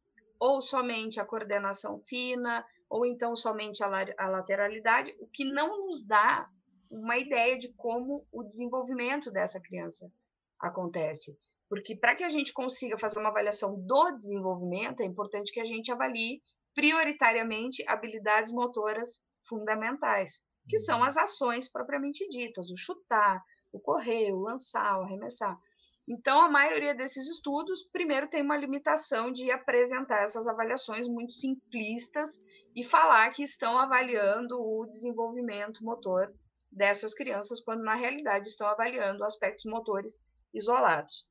ou 0.41 0.63
somente 0.63 1.21
a 1.21 1.25
coordenação 1.25 2.01
fina, 2.01 2.65
ou 2.89 3.05
então 3.05 3.37
somente 3.37 3.85
a, 3.85 3.89
a 4.19 4.29
lateralidade, 4.29 5.15
o 5.21 5.27
que 5.27 5.45
não 5.45 5.87
nos 5.87 6.07
dá 6.07 6.49
uma 6.91 7.19
ideia 7.19 7.59
de 7.59 7.73
como 7.75 8.27
o 8.33 8.43
desenvolvimento 8.43 9.31
dessa 9.31 9.61
criança 9.61 10.11
acontece. 10.59 11.39
Porque 11.69 11.95
para 11.95 12.17
que 12.17 12.25
a 12.25 12.29
gente 12.29 12.53
consiga 12.53 12.99
fazer 12.99 13.21
uma 13.21 13.29
avaliação 13.29 13.79
do 13.87 14.17
desenvolvimento, 14.17 15.03
é 15.03 15.05
importante 15.05 15.53
que 15.53 15.61
a 15.61 15.65
gente 15.65 15.93
avalie 15.93 16.43
prioritariamente 16.75 17.85
habilidades 17.87 18.51
motoras 18.51 19.21
fundamentais, 19.47 20.41
que 20.69 20.79
são 20.79 20.99
uhum. 20.99 21.05
as 21.05 21.17
ações 21.17 21.71
propriamente 21.71 22.27
ditas, 22.29 22.71
o 22.71 22.77
chutar, 22.77 23.41
o 23.73 23.79
correr, 23.79 24.33
o 24.33 24.41
lançar, 24.41 24.99
o 24.99 25.03
arremessar. 25.03 25.57
Então, 26.13 26.43
a 26.43 26.51
maioria 26.51 26.93
desses 26.93 27.29
estudos, 27.29 27.85
primeiro, 27.85 28.29
tem 28.29 28.43
uma 28.43 28.57
limitação 28.57 29.31
de 29.31 29.49
apresentar 29.53 30.25
essas 30.25 30.49
avaliações 30.49 31.07
muito 31.07 31.33
simplistas 31.33 32.41
e 32.75 32.83
falar 32.83 33.31
que 33.31 33.45
estão 33.45 33.79
avaliando 33.79 34.61
o 34.61 34.85
desenvolvimento 34.87 35.85
motor 35.85 36.35
dessas 36.69 37.15
crianças, 37.15 37.61
quando 37.61 37.85
na 37.85 37.95
realidade 37.95 38.49
estão 38.49 38.67
avaliando 38.67 39.23
aspectos 39.23 39.65
motores 39.67 40.27
isolados. 40.53 41.29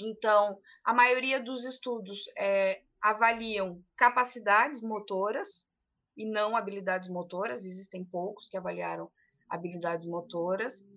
Então, 0.00 0.58
a 0.82 0.94
maioria 0.94 1.38
dos 1.38 1.66
estudos 1.66 2.22
é, 2.38 2.82
avaliam 3.02 3.84
capacidades 3.98 4.80
motoras 4.80 5.68
e 6.16 6.24
não 6.24 6.56
habilidades 6.56 7.10
motoras, 7.10 7.66
existem 7.66 8.02
poucos 8.02 8.48
que 8.48 8.56
avaliaram 8.56 9.10
habilidades 9.46 10.06
motoras 10.06 10.88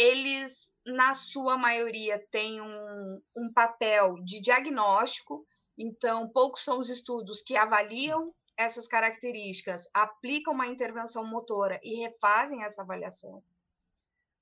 eles, 0.00 0.74
na 0.86 1.12
sua 1.12 1.58
maioria, 1.58 2.18
têm 2.30 2.58
um, 2.58 3.20
um 3.36 3.52
papel 3.52 4.14
de 4.24 4.40
diagnóstico, 4.40 5.46
então, 5.78 6.26
poucos 6.30 6.64
são 6.64 6.78
os 6.78 6.88
estudos 6.88 7.42
que 7.42 7.54
avaliam 7.54 8.34
essas 8.56 8.88
características, 8.88 9.86
aplicam 9.94 10.54
uma 10.54 10.66
intervenção 10.66 11.26
motora 11.26 11.78
e 11.82 12.00
refazem 12.00 12.64
essa 12.64 12.80
avaliação, 12.80 13.42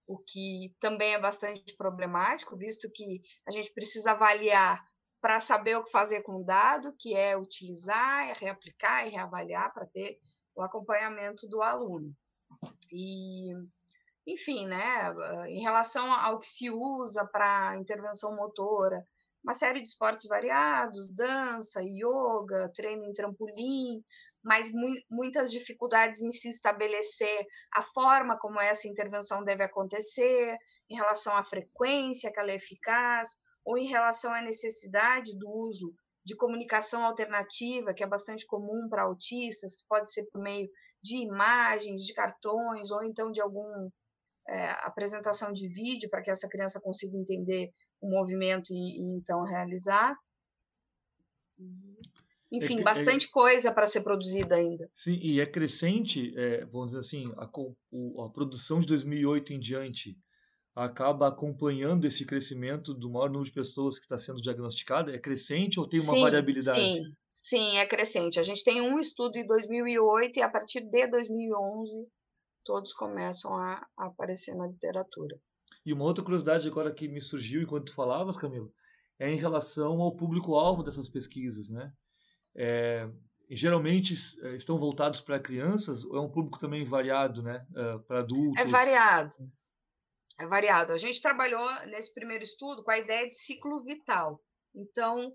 o 0.06 0.16
que 0.18 0.74
também 0.78 1.14
é 1.14 1.18
bastante 1.18 1.76
problemático, 1.76 2.56
visto 2.56 2.88
que 2.90 3.20
a 3.46 3.50
gente 3.50 3.72
precisa 3.72 4.12
avaliar 4.12 4.84
para 5.20 5.40
saber 5.40 5.76
o 5.76 5.82
que 5.82 5.90
fazer 5.90 6.22
com 6.22 6.36
o 6.36 6.44
dado, 6.44 6.94
que 6.96 7.14
é 7.14 7.36
utilizar, 7.36 8.28
é 8.28 8.32
reaplicar 8.32 9.06
e 9.06 9.10
reavaliar 9.10 9.72
para 9.72 9.86
ter 9.86 10.20
o 10.54 10.62
acompanhamento 10.62 11.48
do 11.48 11.62
aluno. 11.62 12.16
E 12.92 13.52
enfim, 14.28 14.66
né, 14.66 15.14
em 15.48 15.60
relação 15.62 16.12
ao 16.12 16.38
que 16.38 16.46
se 16.46 16.70
usa 16.70 17.26
para 17.26 17.78
intervenção 17.78 18.36
motora, 18.36 19.02
uma 19.42 19.54
série 19.54 19.80
de 19.80 19.88
esportes 19.88 20.28
variados, 20.28 21.08
dança, 21.14 21.80
yoga, 21.82 22.70
treino 22.74 23.06
em 23.06 23.14
trampolim, 23.14 24.04
mas 24.44 24.70
mu 24.70 24.88
muitas 25.10 25.50
dificuldades 25.50 26.20
em 26.22 26.30
se 26.30 26.50
estabelecer 26.50 27.46
a 27.74 27.80
forma 27.80 28.38
como 28.38 28.60
essa 28.60 28.86
intervenção 28.86 29.42
deve 29.42 29.62
acontecer, 29.62 30.58
em 30.90 30.94
relação 30.94 31.34
à 31.34 31.42
frequência 31.42 32.30
que 32.30 32.38
ela 32.38 32.50
é 32.50 32.56
eficaz, 32.56 33.30
ou 33.64 33.78
em 33.78 33.88
relação 33.88 34.34
à 34.34 34.42
necessidade 34.42 35.38
do 35.38 35.48
uso 35.48 35.94
de 36.22 36.36
comunicação 36.36 37.02
alternativa, 37.02 37.94
que 37.94 38.04
é 38.04 38.06
bastante 38.06 38.44
comum 38.46 38.88
para 38.90 39.04
autistas, 39.04 39.74
que 39.74 39.86
pode 39.88 40.12
ser 40.12 40.26
por 40.30 40.42
meio 40.42 40.68
de 41.02 41.16
imagens, 41.16 42.02
de 42.04 42.12
cartões, 42.12 42.90
ou 42.90 43.02
então 43.02 43.32
de 43.32 43.40
algum 43.40 43.88
é, 44.48 44.70
apresentação 44.80 45.52
de 45.52 45.68
vídeo 45.68 46.08
para 46.08 46.22
que 46.22 46.30
essa 46.30 46.48
criança 46.48 46.80
consiga 46.80 47.16
entender 47.16 47.70
o 48.00 48.08
movimento 48.08 48.72
e, 48.72 48.98
e 48.98 49.16
então 49.16 49.44
realizar. 49.44 50.16
Enfim, 52.50 52.74
é 52.74 52.76
que, 52.78 52.82
bastante 52.82 53.26
é, 53.26 53.30
coisa 53.30 53.70
para 53.70 53.86
ser 53.86 54.00
produzida 54.00 54.56
ainda. 54.56 54.88
Sim, 54.94 55.18
e 55.20 55.40
é 55.40 55.46
crescente, 55.46 56.32
é, 56.36 56.64
vamos 56.64 56.88
dizer 56.88 57.00
assim, 57.00 57.30
a, 57.36 57.44
a, 57.44 58.30
produção 58.30 58.80
de 58.80 58.86
2008 58.86 59.52
em 59.52 59.60
diante 59.60 60.16
acaba 60.74 61.28
acompanhando 61.28 62.06
esse 62.06 62.24
crescimento 62.24 62.94
do 62.94 63.10
maior 63.10 63.28
número 63.28 63.44
de 63.44 63.52
pessoas 63.52 63.98
que 63.98 64.04
está 64.04 64.16
sendo 64.16 64.40
diagnosticada? 64.40 65.14
É 65.14 65.18
crescente 65.18 65.78
ou 65.78 65.86
tem 65.86 66.00
uma 66.00 66.14
sim, 66.14 66.20
variabilidade? 66.20 66.80
Sim, 66.80 67.02
sim, 67.34 67.76
é 67.76 67.86
crescente. 67.86 68.38
A 68.38 68.44
gente 68.44 68.64
tem 68.64 68.80
um 68.80 68.98
estudo 68.98 69.36
em 69.36 69.46
2008 69.46 70.38
e 70.38 70.42
a 70.42 70.48
partir 70.48 70.80
de 70.80 71.06
2011 71.08 72.06
todos 72.68 72.92
começam 72.92 73.56
a, 73.56 73.82
a 73.96 74.06
aparecer 74.08 74.54
na 74.54 74.66
literatura. 74.66 75.34
E 75.86 75.92
uma 75.94 76.04
outra 76.04 76.22
curiosidade 76.22 76.68
agora 76.68 76.92
que 76.92 77.08
me 77.08 77.18
surgiu 77.18 77.62
enquanto 77.62 77.86
tu 77.86 77.94
falavas, 77.94 78.36
Camilo, 78.36 78.70
é 79.18 79.30
em 79.30 79.38
relação 79.38 80.02
ao 80.02 80.14
público-alvo 80.14 80.82
dessas 80.82 81.08
pesquisas, 81.08 81.70
né? 81.70 81.90
É, 82.54 83.08
geralmente 83.50 84.14
é, 84.42 84.56
estão 84.56 84.78
voltados 84.78 85.22
para 85.22 85.40
crianças 85.40 86.04
ou 86.04 86.18
é 86.18 86.20
um 86.20 86.30
público 86.30 86.58
também 86.58 86.84
variado, 86.84 87.42
né? 87.42 87.66
Uh, 87.70 88.02
para 88.02 88.18
adultos? 88.18 88.60
É 88.60 88.66
variado. 88.66 89.34
É 90.38 90.46
variado. 90.46 90.92
A 90.92 90.98
gente 90.98 91.22
trabalhou 91.22 91.66
nesse 91.86 92.12
primeiro 92.12 92.44
estudo 92.44 92.84
com 92.84 92.90
a 92.90 92.98
ideia 92.98 93.26
de 93.26 93.34
ciclo 93.34 93.82
vital. 93.82 94.38
Então, 94.74 95.32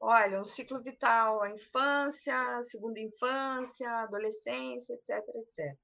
olha, 0.00 0.40
um 0.40 0.44
ciclo 0.44 0.80
vital, 0.80 1.42
a 1.42 1.50
infância, 1.50 2.62
segunda 2.62 3.00
infância, 3.00 3.90
adolescência, 3.90 4.94
etc, 4.94 5.18
etc 5.34 5.76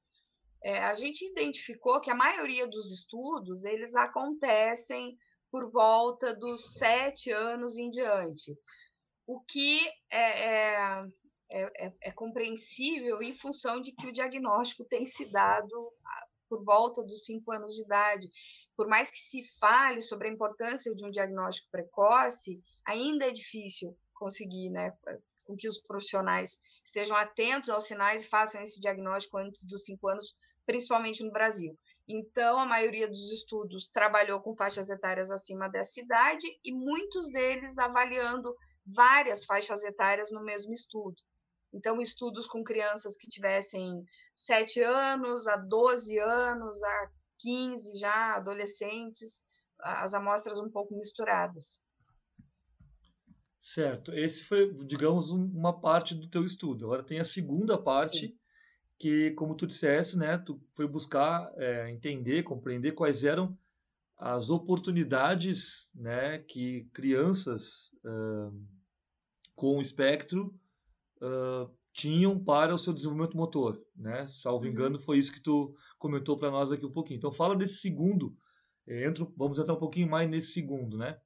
é, 0.64 0.78
a 0.78 0.94
gente 0.94 1.22
identificou 1.26 2.00
que 2.00 2.10
a 2.10 2.14
maioria 2.14 2.66
dos 2.66 2.90
estudos 2.90 3.66
eles 3.66 3.94
acontecem 3.94 5.16
por 5.50 5.70
volta 5.70 6.34
dos 6.34 6.72
sete 6.72 7.30
anos 7.30 7.76
em 7.76 7.90
diante, 7.90 8.58
o 9.26 9.40
que 9.40 9.86
é, 10.10 10.48
é, 10.48 11.06
é, 11.50 11.92
é 12.00 12.10
compreensível 12.10 13.22
em 13.22 13.34
função 13.34 13.80
de 13.80 13.92
que 13.92 14.06
o 14.06 14.12
diagnóstico 14.12 14.84
tem 14.84 15.04
se 15.04 15.30
dado 15.30 15.92
por 16.48 16.64
volta 16.64 17.02
dos 17.02 17.24
cinco 17.24 17.52
anos 17.52 17.74
de 17.74 17.82
idade. 17.82 18.28
Por 18.76 18.88
mais 18.88 19.10
que 19.10 19.18
se 19.18 19.44
fale 19.60 20.00
sobre 20.00 20.28
a 20.28 20.32
importância 20.32 20.94
de 20.94 21.04
um 21.04 21.10
diagnóstico 21.10 21.70
precoce, 21.70 22.62
ainda 22.86 23.26
é 23.26 23.32
difícil 23.32 23.96
conseguir, 24.14 24.70
né, 24.70 24.92
com 25.44 25.56
que 25.56 25.68
os 25.68 25.78
profissionais 25.78 26.58
estejam 26.84 27.16
atentos 27.16 27.68
aos 27.68 27.84
sinais 27.84 28.24
e 28.24 28.28
façam 28.28 28.62
esse 28.62 28.80
diagnóstico 28.80 29.38
antes 29.38 29.64
dos 29.64 29.84
cinco 29.84 30.08
anos, 30.08 30.34
principalmente 30.66 31.22
no 31.22 31.30
Brasil. 31.30 31.78
Então, 32.06 32.58
a 32.58 32.66
maioria 32.66 33.08
dos 33.08 33.32
estudos 33.32 33.88
trabalhou 33.88 34.40
com 34.40 34.54
faixas 34.54 34.90
etárias 34.90 35.30
acima 35.30 35.68
dessa 35.68 36.00
idade 36.00 36.46
e 36.62 36.72
muitos 36.72 37.30
deles 37.30 37.78
avaliando 37.78 38.54
várias 38.86 39.44
faixas 39.46 39.82
etárias 39.84 40.30
no 40.30 40.44
mesmo 40.44 40.74
estudo. 40.74 41.16
Então, 41.72 42.00
estudos 42.00 42.46
com 42.46 42.62
crianças 42.62 43.16
que 43.16 43.28
tivessem 43.28 44.04
7 44.36 44.80
anos, 44.80 45.48
a 45.48 45.56
12 45.56 46.18
anos, 46.18 46.82
a 46.82 47.10
15 47.38 47.98
já, 47.98 48.36
adolescentes, 48.36 49.40
as 49.80 50.14
amostras 50.14 50.60
um 50.60 50.70
pouco 50.70 50.94
misturadas. 50.94 51.82
Certo. 53.58 54.12
Esse 54.12 54.44
foi, 54.44 54.72
digamos, 54.84 55.30
uma 55.30 55.80
parte 55.80 56.14
do 56.14 56.28
teu 56.28 56.44
estudo. 56.44 56.84
Agora 56.84 57.02
tem 57.02 57.18
a 57.18 57.24
segunda 57.24 57.82
parte, 57.82 58.28
Sim 58.28 58.43
que, 58.98 59.32
como 59.32 59.54
tu 59.54 59.66
disseste, 59.66 60.16
né, 60.16 60.38
tu 60.38 60.60
foi 60.72 60.86
buscar 60.86 61.52
é, 61.56 61.90
entender, 61.90 62.42
compreender 62.42 62.92
quais 62.92 63.24
eram 63.24 63.56
as 64.16 64.48
oportunidades 64.50 65.92
né, 65.94 66.38
que 66.38 66.88
crianças 66.92 67.92
uh, 68.04 68.56
com 69.54 69.80
espectro 69.80 70.54
uh, 71.20 71.70
tinham 71.92 72.38
para 72.42 72.74
o 72.74 72.78
seu 72.78 72.92
desenvolvimento 72.92 73.36
motor, 73.36 73.80
né? 73.94 74.26
Salvo 74.26 74.64
uhum. 74.64 74.70
engano, 74.70 74.98
foi 74.98 75.18
isso 75.18 75.32
que 75.32 75.40
tu 75.40 75.76
comentou 75.98 76.36
para 76.36 76.50
nós 76.50 76.72
aqui 76.72 76.84
um 76.84 76.92
pouquinho. 76.92 77.18
Então 77.18 77.30
fala 77.30 77.54
desse 77.54 77.76
segundo, 77.76 78.36
é, 78.86 79.06
entro, 79.06 79.32
vamos 79.36 79.58
entrar 79.58 79.74
um 79.74 79.78
pouquinho 79.78 80.10
mais 80.10 80.28
nesse 80.28 80.52
segundo, 80.52 80.98
né? 80.98 81.18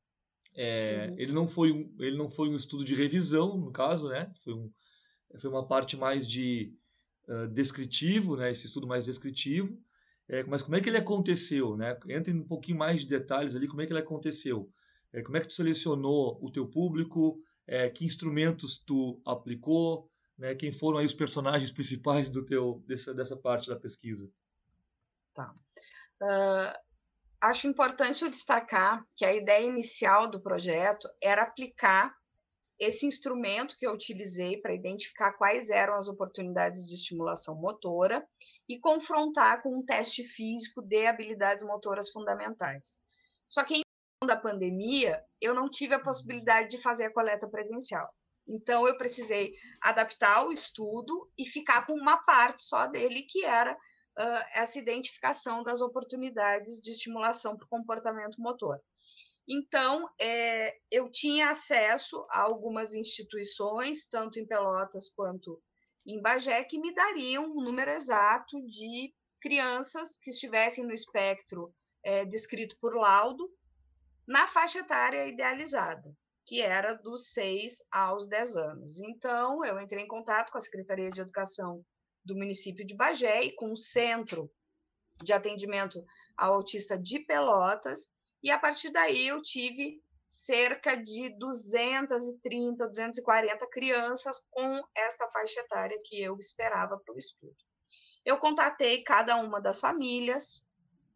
É, 0.55 1.09
uhum. 1.09 1.15
Ele 1.19 1.33
não 1.33 1.49
foi 1.49 1.73
um, 1.73 1.95
ele 2.01 2.19
não 2.19 2.29
foi 2.29 2.49
um 2.49 2.57
estudo 2.57 2.85
de 2.85 2.95
revisão, 2.95 3.57
no 3.57 3.73
caso, 3.73 4.09
né? 4.09 4.31
Foi, 4.45 4.53
um, 4.53 4.71
foi 5.41 5.49
uma 5.49 5.67
parte 5.67 5.97
mais 5.97 6.29
de 6.29 6.75
descritivo, 7.53 8.37
né? 8.37 8.51
Esse 8.51 8.67
estudo 8.67 8.87
mais 8.87 9.05
descritivo. 9.05 9.79
É, 10.29 10.43
mas 10.45 10.63
como 10.63 10.77
é 10.77 10.81
que 10.81 10.89
ele 10.89 10.99
aconteceu, 10.99 11.77
né? 11.77 11.99
Entre 12.09 12.33
um 12.33 12.47
pouquinho 12.47 12.79
mais 12.79 13.01
de 13.01 13.09
detalhes 13.09 13.57
ali, 13.57 13.67
como 13.67 13.81
é 13.81 13.87
que 13.87 13.93
ele 13.93 14.01
aconteceu? 14.01 14.71
É, 15.13 15.23
como 15.23 15.37
é 15.37 15.41
que 15.41 15.49
tu 15.49 15.55
selecionou 15.55 16.39
o 16.43 16.51
teu 16.51 16.67
público? 16.67 17.43
É, 17.67 17.89
que 17.89 18.05
instrumentos 18.05 18.79
tu 18.79 19.21
aplicou? 19.25 20.11
Né? 20.37 20.55
Quem 20.55 20.71
foram 20.71 20.99
aí 20.99 21.07
os 21.07 21.15
personagens 21.15 21.71
principais 21.71 22.31
do 22.31 22.45
teu 22.45 22.83
dessa, 22.87 23.15
dessa 23.15 23.37
parte 23.37 23.69
da 23.69 23.77
pesquisa? 23.77 24.31
Tá. 25.35 25.55
Uh, 26.23 26.79
acho 27.41 27.67
importante 27.67 28.25
eu 28.25 28.31
destacar 28.31 29.05
que 29.17 29.25
a 29.25 29.35
ideia 29.35 29.67
inicial 29.67 30.31
do 30.31 30.41
projeto 30.41 31.09
era 31.23 31.43
aplicar 31.43 32.15
esse 32.79 33.07
instrumento 33.07 33.77
que 33.77 33.87
eu 33.87 33.93
utilizei 33.93 34.61
para 34.61 34.75
identificar 34.75 35.33
quais 35.33 35.69
eram 35.71 35.95
as 35.97 36.09
oportunidades 36.09 36.87
de 36.87 36.95
estimulação 36.95 37.57
motora 37.57 38.27
e 38.69 38.79
confrontar 38.79 39.63
com 39.63 39.77
um 39.77 39.85
teste 39.85 40.25
físico 40.25 40.83
de 40.83 41.07
habilidades 41.07 41.65
motoras 41.65 42.11
fundamentais. 42.11 42.99
Só 43.49 43.65
que 43.65 43.79
em 43.79 43.83
da 44.27 44.37
pandemia, 44.37 45.23
eu 45.41 45.55
não 45.55 45.71
tive 45.71 45.95
a 45.95 46.03
possibilidade 46.03 46.71
de 46.71 46.83
fazer 46.83 47.05
a 47.05 47.13
coleta 47.13 47.49
presencial. 47.49 48.07
Então, 48.49 48.89
eu 48.89 48.97
precisei 48.97 49.53
adaptar 49.81 50.47
o 50.47 50.53
estudo 50.53 51.31
e 51.39 51.45
ficar 51.45 51.87
com 51.87 51.93
uma 51.93 52.17
parte 52.25 52.63
só 52.65 52.87
dele, 52.87 53.23
que 53.23 53.45
era 53.45 53.75
uh, 53.75 54.45
essa 54.55 54.79
identificação 54.79 55.63
das 55.63 55.81
oportunidades 55.81 56.81
de 56.81 56.91
estimulação 56.91 57.57
para 57.57 57.67
o 57.67 57.69
comportamento 57.69 58.41
motor. 58.41 58.81
Então, 59.49 60.07
é, 60.21 60.77
eu 60.91 61.11
tinha 61.11 61.49
acesso 61.49 62.27
a 62.31 62.43
algumas 62.43 62.93
instituições, 62.93 64.07
tanto 64.07 64.39
em 64.39 64.47
Pelotas 64.47 65.09
quanto 65.09 65.63
em 66.07 66.21
Bagé, 66.21 66.63
que 66.65 66.79
me 66.79 66.95
dariam 66.95 67.45
um 67.47 67.63
número 67.63 67.91
exato 67.91 68.61
de 68.67 69.15
crianças 69.41 70.19
que 70.19 70.31
estivessem 70.31 70.85
no 70.85 70.93
espectro 70.93 71.75
é, 72.05 72.27
descrito 72.27 72.77
por 72.79 72.95
laudo, 72.95 73.51
na 74.27 74.47
faixa 74.47 74.81
etária 74.81 75.27
idealizada, 75.27 76.15
que 76.47 76.61
era 76.61 76.93
dos 76.93 77.33
6 77.33 77.79
aos 77.91 78.29
10 78.29 78.57
anos. 78.57 79.01
Então, 79.01 79.65
eu 79.65 79.81
entrei 79.81 80.05
em 80.05 80.09
contato 80.09 80.51
com 80.51 80.59
a 80.59 80.61
Secretaria 80.61 81.11
de 81.11 81.23
Educação 81.23 81.83
do 82.23 82.37
município 82.37 82.87
de 82.87 82.95
Bagé 82.95 83.45
e 83.45 83.55
com 83.55 83.73
o 83.73 83.77
Centro 83.77 84.51
de 85.23 85.33
Atendimento 85.33 86.05
ao 86.37 86.55
Autista 86.55 86.99
de 86.99 87.21
Pelotas, 87.21 88.15
e 88.43 88.51
a 88.51 88.59
partir 88.59 88.91
daí 88.91 89.29
eu 89.29 89.43
tive 89.43 90.03
cerca 90.27 90.95
de 90.95 91.31
230, 91.39 92.87
240 92.87 93.67
crianças 93.71 94.39
com 94.51 94.81
esta 94.95 95.27
faixa 95.29 95.61
etária 95.61 95.99
que 96.05 96.21
eu 96.21 96.37
esperava 96.39 96.99
para 96.99 97.15
o 97.15 97.19
estudo. 97.19 97.57
Eu 98.25 98.37
contatei 98.37 99.03
cada 99.03 99.37
uma 99.37 99.61
das 99.61 99.81
famílias 99.81 100.69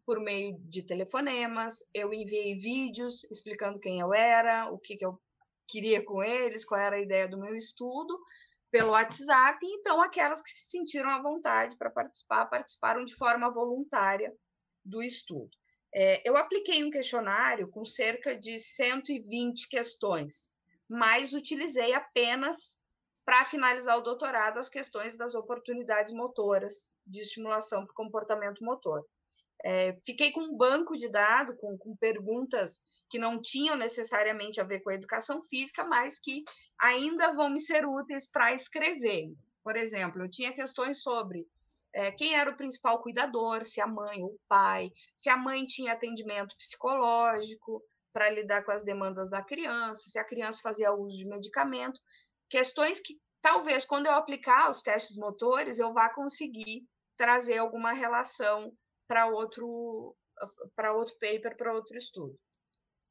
por 0.05 0.19
meio 0.19 0.57
de 0.59 0.83
telefonemas, 0.83 1.77
eu 1.93 2.13
enviei 2.13 2.57
vídeos 2.57 3.23
explicando 3.25 3.79
quem 3.79 3.99
eu 3.99 4.13
era, 4.13 4.69
o 4.69 4.77
que, 4.77 4.97
que 4.97 5.05
eu 5.05 5.17
queria 5.67 6.03
com 6.03 6.21
eles, 6.21 6.65
qual 6.65 6.81
era 6.81 6.97
a 6.97 7.01
ideia 7.01 7.27
do 7.27 7.39
meu 7.39 7.55
estudo, 7.55 8.19
pelo 8.69 8.91
WhatsApp, 8.91 9.59
então 9.65 10.01
aquelas 10.01 10.41
que 10.41 10.49
se 10.49 10.71
sentiram 10.71 11.09
à 11.09 11.21
vontade 11.21 11.77
para 11.77 11.91
participar, 11.91 12.47
participaram 12.47 13.05
de 13.05 13.15
forma 13.15 13.49
voluntária 13.53 14.35
do 14.83 15.01
estudo. 15.01 15.51
É, 15.95 16.27
eu 16.27 16.35
apliquei 16.35 16.83
um 16.83 16.89
questionário 16.89 17.67
com 17.69 17.85
cerca 17.85 18.35
de 18.37 18.57
120 18.57 19.69
questões, 19.69 20.55
mas 20.89 21.33
utilizei 21.33 21.93
apenas 21.93 22.81
para 23.23 23.45
finalizar 23.45 23.97
o 23.97 24.01
doutorado 24.01 24.57
as 24.57 24.69
questões 24.69 25.15
das 25.15 25.35
oportunidades 25.35 26.11
motoras 26.11 26.91
de 27.05 27.21
estimulação 27.21 27.85
para 27.85 27.91
o 27.91 27.95
comportamento 27.95 28.63
motor. 28.63 29.05
É, 29.63 29.97
fiquei 30.03 30.31
com 30.31 30.41
um 30.41 30.57
banco 30.57 30.97
de 30.97 31.09
dados 31.09 31.55
com, 31.57 31.77
com, 31.77 31.95
perguntas 31.95 32.81
que 33.09 33.17
não 33.17 33.41
tinham 33.41 33.77
necessariamente 33.77 34.59
a 34.59 34.63
ver 34.63 34.81
com 34.81 34.89
a 34.89 34.95
educação 34.95 35.41
física, 35.41 35.85
mas 35.85 36.19
que 36.19 36.43
ainda 36.77 37.31
vão 37.31 37.49
me 37.49 37.61
ser 37.61 37.85
úteis 37.85 38.29
para 38.29 38.53
escrever. 38.53 39.31
Por 39.63 39.77
exemplo, 39.77 40.21
eu 40.21 40.29
tinha 40.29 40.53
questões 40.53 41.01
sobre 41.01 41.47
é, 41.93 42.11
quem 42.11 42.35
era 42.35 42.49
o 42.49 42.57
principal 42.57 43.01
cuidador, 43.01 43.65
se 43.65 43.79
a 43.79 43.87
mãe 43.87 44.21
ou 44.23 44.29
o 44.29 44.39
pai, 44.47 44.91
se 45.15 45.29
a 45.29 45.37
mãe 45.37 45.65
tinha 45.65 45.93
atendimento 45.93 46.55
psicológico 46.57 47.83
para 48.11 48.29
lidar 48.29 48.63
com 48.63 48.71
as 48.71 48.83
demandas 48.83 49.29
da 49.29 49.43
criança, 49.43 50.03
se 50.07 50.17
a 50.17 50.25
criança 50.25 50.59
fazia 50.61 50.93
uso 50.93 51.17
de 51.17 51.27
medicamento, 51.27 51.99
questões 52.49 52.99
que 52.99 53.19
talvez 53.41 53.85
quando 53.85 54.07
eu 54.07 54.13
aplicar 54.13 54.69
os 54.69 54.81
testes 54.81 55.17
motores 55.17 55.77
eu 55.77 55.93
vá 55.93 56.09
conseguir 56.09 56.87
trazer 57.15 57.57
alguma 57.57 57.93
relação 57.93 58.71
para 59.07 59.27
outro 59.27 60.15
para 60.75 60.93
outro 60.93 61.15
paper, 61.19 61.55
para 61.55 61.73
outro 61.73 61.95
estudo. 61.95 62.35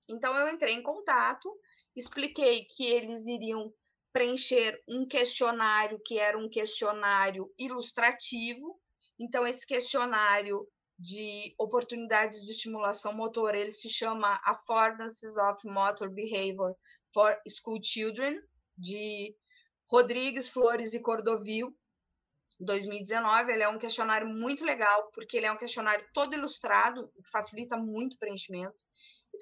Então 0.08 0.34
eu 0.34 0.52
entrei 0.52 0.74
em 0.74 0.82
contato, 0.82 1.48
expliquei 1.94 2.64
que 2.64 2.84
eles 2.84 3.26
iriam 3.26 3.72
preencher 4.12 4.76
um 4.88 5.06
questionário 5.06 6.00
que 6.04 6.18
era 6.18 6.36
um 6.38 6.48
questionário 6.48 7.50
ilustrativo. 7.58 8.78
Então, 9.18 9.46
esse 9.46 9.66
questionário 9.66 10.66
de 10.98 11.54
oportunidades 11.58 12.44
de 12.44 12.52
estimulação 12.52 13.12
motor, 13.12 13.54
ele 13.54 13.72
se 13.72 13.88
chama 13.88 14.40
Affordances 14.44 15.36
of 15.36 15.66
Motor 15.66 16.10
Behavior 16.10 16.76
for 17.12 17.36
School 17.48 17.82
Children, 17.82 18.40
de 18.76 19.34
Rodrigues, 19.90 20.48
Flores 20.48 20.94
e 20.94 21.00
Cordovil, 21.00 21.76
2019. 22.60 23.52
Ele 23.52 23.62
é 23.62 23.68
um 23.68 23.78
questionário 23.78 24.26
muito 24.26 24.64
legal, 24.64 25.10
porque 25.12 25.36
ele 25.36 25.46
é 25.46 25.52
um 25.52 25.58
questionário 25.58 26.06
todo 26.14 26.34
ilustrado, 26.34 27.10
que 27.24 27.30
facilita 27.30 27.76
muito 27.76 28.14
o 28.14 28.18
preenchimento. 28.18 28.74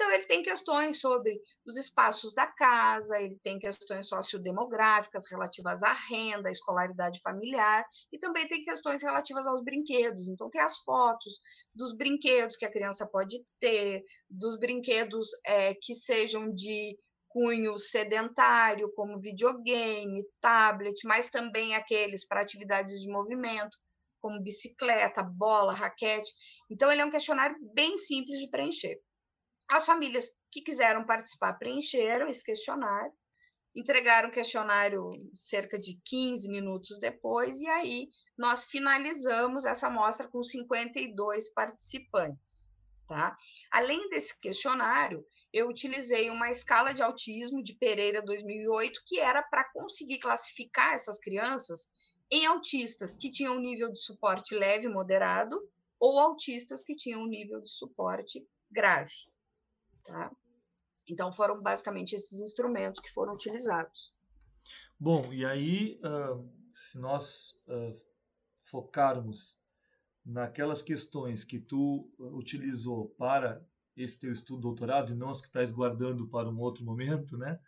Então, 0.00 0.10
ele 0.12 0.24
tem 0.24 0.42
questões 0.42 0.98
sobre 0.98 1.38
os 1.66 1.76
espaços 1.76 2.32
da 2.32 2.46
casa, 2.46 3.20
ele 3.20 3.38
tem 3.42 3.58
questões 3.58 4.08
sociodemográficas 4.08 5.30
relativas 5.30 5.82
à 5.82 5.92
renda, 5.92 6.48
à 6.48 6.50
escolaridade 6.50 7.20
familiar, 7.20 7.84
e 8.10 8.18
também 8.18 8.48
tem 8.48 8.62
questões 8.62 9.02
relativas 9.02 9.46
aos 9.46 9.62
brinquedos. 9.62 10.26
Então, 10.26 10.48
tem 10.48 10.62
as 10.62 10.78
fotos 10.78 11.38
dos 11.74 11.94
brinquedos 11.94 12.56
que 12.56 12.64
a 12.64 12.72
criança 12.72 13.06
pode 13.12 13.44
ter, 13.60 14.02
dos 14.30 14.58
brinquedos 14.58 15.28
é, 15.44 15.74
que 15.74 15.94
sejam 15.94 16.50
de 16.50 16.98
cunho 17.28 17.76
sedentário, 17.76 18.90
como 18.94 19.20
videogame, 19.20 20.24
tablet, 20.40 20.98
mas 21.04 21.28
também 21.28 21.74
aqueles 21.74 22.26
para 22.26 22.40
atividades 22.40 23.02
de 23.02 23.12
movimento, 23.12 23.76
como 24.18 24.42
bicicleta, 24.42 25.22
bola, 25.22 25.74
raquete. 25.74 26.32
Então, 26.70 26.90
ele 26.90 27.02
é 27.02 27.04
um 27.04 27.10
questionário 27.10 27.54
bem 27.74 27.98
simples 27.98 28.38
de 28.38 28.48
preencher. 28.48 28.96
As 29.70 29.86
famílias 29.86 30.36
que 30.50 30.62
quiseram 30.62 31.06
participar 31.06 31.52
preencheram 31.52 32.26
esse 32.26 32.44
questionário, 32.44 33.12
entregaram 33.72 34.28
o 34.28 34.32
questionário 34.32 35.10
cerca 35.32 35.78
de 35.78 36.00
15 36.04 36.48
minutos 36.48 36.98
depois, 36.98 37.60
e 37.60 37.68
aí 37.68 38.08
nós 38.36 38.64
finalizamos 38.64 39.64
essa 39.64 39.86
amostra 39.86 40.26
com 40.26 40.42
52 40.42 41.54
participantes. 41.54 42.74
Tá? 43.06 43.36
Além 43.70 44.08
desse 44.08 44.36
questionário, 44.40 45.24
eu 45.52 45.68
utilizei 45.68 46.30
uma 46.30 46.50
escala 46.50 46.92
de 46.92 47.00
autismo 47.00 47.62
de 47.62 47.74
Pereira 47.74 48.20
2008, 48.22 49.00
que 49.06 49.20
era 49.20 49.40
para 49.40 49.70
conseguir 49.72 50.18
classificar 50.18 50.94
essas 50.94 51.20
crianças 51.20 51.92
em 52.28 52.44
autistas 52.44 53.14
que 53.14 53.30
tinham 53.30 53.56
um 53.56 53.60
nível 53.60 53.92
de 53.92 54.00
suporte 54.00 54.52
leve 54.52 54.88
moderado 54.88 55.60
ou 56.00 56.18
autistas 56.18 56.82
que 56.82 56.96
tinham 56.96 57.22
um 57.22 57.28
nível 57.28 57.60
de 57.60 57.70
suporte 57.70 58.44
grave. 58.68 59.29
Tá? 60.04 60.30
Então, 61.08 61.32
foram 61.32 61.60
basicamente 61.60 62.14
esses 62.14 62.40
instrumentos 62.40 63.00
que 63.00 63.12
foram 63.12 63.34
utilizados. 63.34 64.14
Bom, 64.98 65.32
e 65.32 65.44
aí, 65.44 65.98
uh, 66.04 66.48
se 66.90 66.98
nós 66.98 67.60
uh, 67.66 68.00
focarmos 68.64 69.60
naquelas 70.24 70.82
questões 70.82 71.44
que 71.44 71.58
tu 71.58 72.10
utilizou 72.18 73.08
para 73.18 73.64
esse 73.96 74.18
teu 74.18 74.32
estudo 74.32 74.62
doutorado 74.62 75.12
e 75.12 75.16
não 75.16 75.30
as 75.30 75.40
que 75.40 75.48
estás 75.48 75.72
guardando 75.72 76.28
para 76.28 76.48
um 76.48 76.58
outro 76.60 76.84
momento, 76.84 77.36
né? 77.36 77.58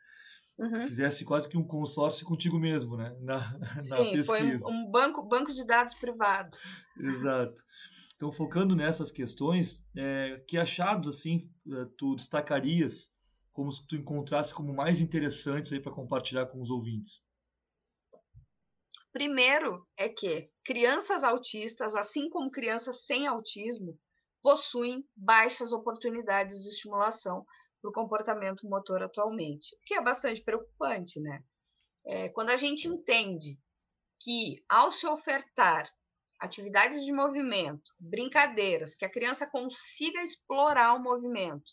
Uhum. 0.59 0.87
Fizesse 0.87 1.25
quase 1.25 1.49
que 1.49 1.57
um 1.57 1.67
consórcio 1.67 2.27
contigo 2.27 2.59
mesmo, 2.59 2.97
né? 2.97 3.17
Na, 3.21 3.59
Sim, 3.79 3.91
na 3.91 3.97
pesquisa. 3.97 4.27
foi 4.27 4.73
um 4.73 4.91
banco, 4.91 5.23
banco 5.23 5.53
de 5.53 5.67
dados 5.67 5.95
privado. 5.95 6.57
Exato. 6.99 7.61
Então, 8.23 8.31
focando 8.31 8.77
nessas 8.77 9.11
questões, 9.11 9.85
é, 9.97 10.45
que 10.47 10.57
achados 10.57 11.17
assim 11.17 11.51
é, 11.67 11.87
tu 11.99 12.15
destacarias 12.15 13.13
como 13.53 13.73
se 13.73 13.85
tu 13.85 13.97
encontrasse 13.97 14.55
como 14.55 14.73
mais 14.73 15.01
interessantes 15.01 15.73
aí 15.73 15.81
para 15.81 15.91
compartilhar 15.91 16.47
com 16.47 16.63
os 16.63 16.71
ouvintes? 16.71 17.27
Primeiro 19.13 19.85
é 19.97 20.09
que 20.09 20.49
crianças 20.65 21.25
autistas, 21.25 21.97
assim 21.97 22.31
como 22.31 22.49
crianças 22.49 23.05
sem 23.07 23.27
autismo, 23.27 23.99
possuem 24.41 25.05
baixas 25.17 25.73
oportunidades 25.73 26.63
de 26.63 26.69
estimulação 26.69 27.45
para 27.81 27.91
o 27.91 27.93
comportamento 27.93 28.69
motor 28.69 29.03
atualmente, 29.03 29.75
o 29.75 29.81
que 29.85 29.95
é 29.95 30.01
bastante 30.01 30.41
preocupante, 30.45 31.21
né? 31.21 31.43
É, 32.07 32.29
quando 32.29 32.51
a 32.51 32.57
gente 32.57 32.87
entende 32.87 33.59
que, 34.21 34.63
ao 34.69 34.93
se 34.93 35.09
ofertar 35.09 35.93
atividades 36.43 37.05
de 37.05 37.13
movimento, 37.13 37.93
brincadeiras, 38.01 38.97
que 38.97 39.05
a 39.05 39.11
criança 39.11 39.49
consiga 39.49 40.21
explorar 40.21 40.93
o 40.95 41.03
movimento, 41.03 41.71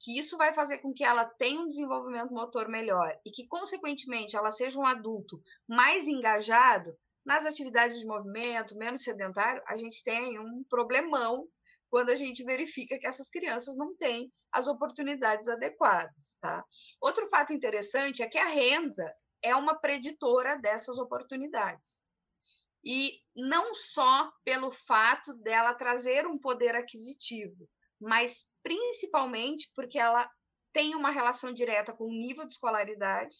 que 0.00 0.18
isso 0.18 0.36
vai 0.36 0.52
fazer 0.52 0.78
com 0.78 0.92
que 0.92 1.04
ela 1.04 1.24
tenha 1.24 1.60
um 1.60 1.68
desenvolvimento 1.68 2.34
motor 2.34 2.68
melhor 2.68 3.16
e 3.24 3.30
que, 3.30 3.46
consequentemente, 3.46 4.36
ela 4.36 4.50
seja 4.50 4.80
um 4.80 4.84
adulto 4.84 5.40
mais 5.68 6.08
engajado 6.08 6.92
nas 7.24 7.46
atividades 7.46 8.00
de 8.00 8.04
movimento, 8.04 8.76
menos 8.76 9.04
sedentário, 9.04 9.62
a 9.68 9.76
gente 9.76 10.02
tem 10.02 10.36
um 10.40 10.64
problemão 10.68 11.46
quando 11.88 12.10
a 12.10 12.16
gente 12.16 12.42
verifica 12.42 12.98
que 12.98 13.06
essas 13.06 13.30
crianças 13.30 13.76
não 13.76 13.94
têm 13.96 14.32
as 14.50 14.66
oportunidades 14.66 15.46
adequadas, 15.46 16.36
tá? 16.40 16.64
Outro 17.00 17.28
fato 17.28 17.52
interessante 17.52 18.24
é 18.24 18.28
que 18.28 18.38
a 18.38 18.46
renda 18.46 19.14
é 19.40 19.54
uma 19.54 19.78
preditora 19.78 20.56
dessas 20.56 20.98
oportunidades. 20.98 22.09
E 22.84 23.12
não 23.36 23.74
só 23.74 24.32
pelo 24.44 24.72
fato 24.72 25.34
dela 25.34 25.74
trazer 25.74 26.26
um 26.26 26.38
poder 26.38 26.74
aquisitivo, 26.74 27.68
mas 28.00 28.48
principalmente 28.62 29.70
porque 29.74 29.98
ela 29.98 30.28
tem 30.72 30.94
uma 30.94 31.10
relação 31.10 31.52
direta 31.52 31.92
com 31.92 32.04
o 32.04 32.12
nível 32.12 32.46
de 32.46 32.52
escolaridade, 32.52 33.34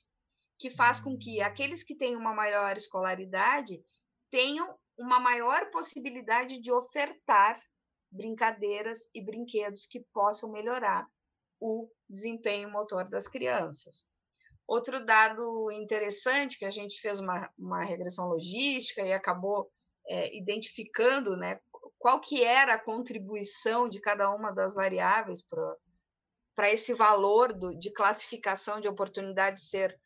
que 0.59 0.69
faz 0.69 1.01
com 1.01 1.17
que 1.17 1.41
aqueles 1.41 1.83
que 1.83 1.97
têm 1.97 2.17
uma 2.17 2.35
maior 2.35 2.77
escolaridade 2.77 3.83
tenham 4.31 4.79
uma 4.99 5.19
maior 5.19 5.71
possibilidade 5.71 6.61
de 6.61 6.71
ofertar 6.71 7.59
brincadeiras 8.11 9.09
e 9.15 9.25
brinquedos 9.25 9.87
que 9.87 10.05
possam 10.13 10.51
melhorar 10.51 11.07
o 11.59 11.89
desempenho 12.09 12.71
motor 12.71 13.09
das 13.09 13.27
crianças. 13.27 14.07
Outro 14.71 15.05
dado 15.05 15.69
interessante 15.73 16.57
que 16.57 16.65
a 16.65 16.71
gente 16.71 17.01
fez 17.01 17.19
uma, 17.19 17.43
uma 17.59 17.83
regressão 17.83 18.29
logística 18.29 19.03
e 19.03 19.13
acabou 19.13 19.69
é, 20.07 20.37
identificando 20.37 21.37
né, 21.37 21.59
qual 21.99 22.21
que 22.21 22.45
era 22.45 22.75
a 22.75 22.81
contribuição 22.81 23.89
de 23.89 24.01
cada 24.01 24.33
uma 24.33 24.53
das 24.53 24.73
variáveis 24.73 25.45
para 26.55 26.71
esse 26.71 26.95
valor 26.95 27.53
do, 27.53 27.77
de 27.77 27.93
classificação 27.93 28.81
de 28.81 28.87
oportunidade 28.87 29.61
ser 29.61 30.01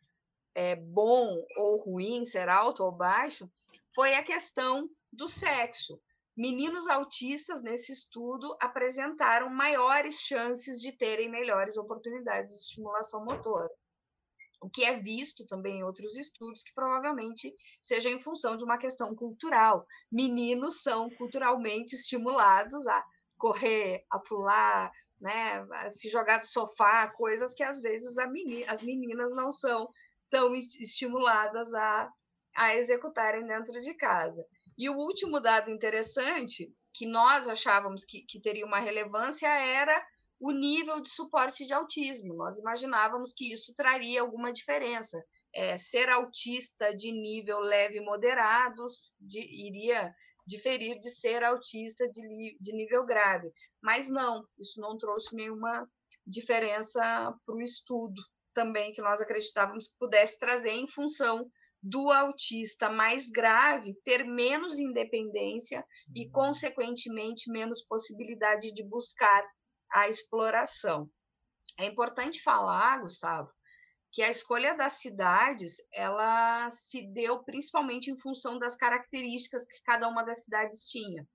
é, 0.55 0.74
bom 0.74 1.44
ou 1.59 1.77
ruim, 1.85 2.24
ser 2.24 2.48
alto 2.48 2.85
ou 2.85 2.90
baixo, 2.90 3.46
foi 3.94 4.14
a 4.14 4.24
questão 4.24 4.88
do 5.12 5.29
sexo 5.29 6.00
meninos 6.35 6.88
autistas 6.88 7.62
nesse 7.62 7.92
estudo 7.92 8.57
apresentaram 8.59 9.48
maiores 9.50 10.20
chances 10.20 10.81
de 10.81 10.90
terem 10.90 11.31
melhores 11.31 11.77
oportunidades 11.77 12.53
de 12.53 12.61
estimulação 12.61 13.24
motora. 13.24 13.70
O 14.64 14.70
que 14.70 14.83
é 14.83 14.98
visto 14.98 15.46
também 15.46 15.81
em 15.81 15.85
outros 15.85 16.16
estudos, 16.16 16.62
que 16.62 16.72
provavelmente 16.72 17.55
seja 17.83 18.09
em 18.09 18.18
função 18.18 18.57
de 18.57 18.64
uma 18.64 18.79
questão 18.79 19.14
cultural. 19.14 19.87
Meninos 20.11 20.81
são 20.81 21.11
culturalmente 21.11 21.94
estimulados 21.94 22.87
a 22.87 23.05
correr, 23.37 24.07
a 24.11 24.18
pular, 24.18 24.90
né, 25.20 25.66
a 25.70 25.90
se 25.90 26.09
jogar 26.09 26.38
do 26.38 26.46
sofá, 26.46 27.09
coisas 27.09 27.53
que 27.53 27.62
às 27.62 27.79
vezes 27.79 28.16
as 28.66 28.83
meninas 28.83 29.35
não 29.35 29.53
são 29.53 29.87
tão 30.31 30.55
estimuladas 30.55 31.74
a, 31.74 32.11
a 32.57 32.74
executarem 32.74 33.46
dentro 33.46 33.79
de 33.79 33.92
casa. 33.92 34.42
E 34.79 34.88
o 34.88 34.96
último 34.96 35.40
dado 35.40 35.70
interessante, 35.70 36.72
que 36.94 37.05
nós 37.05 37.46
achávamos 37.46 38.03
que, 38.03 38.22
que 38.22 38.40
teria 38.40 38.64
uma 38.64 38.81
relevância, 38.81 39.46
era 39.46 40.03
o 40.45 40.51
nível 40.51 41.01
de 41.01 41.09
suporte 41.09 41.65
de 41.65 41.73
autismo. 41.73 42.35
Nós 42.35 42.59
imaginávamos 42.59 43.33
que 43.33 43.51
isso 43.51 43.75
traria 43.75 44.21
alguma 44.21 44.53
diferença. 44.53 45.25
É, 45.55 45.79
ser 45.79 46.11
autista 46.11 46.95
de 46.95 47.11
nível 47.11 47.61
leve 47.61 47.97
e 47.97 48.05
moderado 48.05 48.85
de, 49.21 49.41
iria 49.41 50.13
diferir 50.47 50.99
de 50.99 51.11
ser 51.11 51.43
autista 51.43 52.07
de, 52.11 52.59
de 52.61 52.73
nível 52.75 53.07
grave. 53.07 53.51
Mas 53.83 54.11
não, 54.11 54.45
isso 54.59 54.79
não 54.83 54.99
trouxe 54.99 55.35
nenhuma 55.35 55.89
diferença 56.27 57.01
para 57.47 57.55
o 57.55 57.63
estudo 57.63 58.21
também 58.53 58.93
que 58.93 59.01
nós 59.01 59.23
acreditávamos 59.23 59.89
que 59.89 59.99
pudesse 59.99 60.39
trazer 60.39 60.73
em 60.73 60.87
função 60.87 61.51
do 61.83 62.11
autista 62.11 62.91
mais 62.91 63.31
grave 63.31 63.95
ter 64.05 64.27
menos 64.27 64.79
independência 64.79 65.83
e, 66.15 66.27
uhum. 66.27 66.33
consequentemente, 66.33 67.51
menos 67.51 67.83
possibilidade 67.83 68.73
de 68.75 68.83
buscar 68.83 69.43
a 69.95 70.09
exploração. 70.09 71.09
É 71.79 71.87
importante 71.87 72.43
falar, 72.43 73.01
Gustavo, 73.01 73.49
que 74.13 74.23
a 74.23 74.31
escolha 74.31 74.77
das 74.77 74.95
cidades 74.95 75.77
ela 75.93 76.69
se 76.71 77.07
deu 77.13 77.45
principalmente 77.45 78.11
em 78.11 78.17
função 78.17 78.59
das 78.59 78.75
características 78.75 79.67
que 79.67 79.83
cada 79.85 80.09
uma 80.09 80.25
das 80.25 80.45
cidades 80.45 80.89
tinha. 80.89 81.27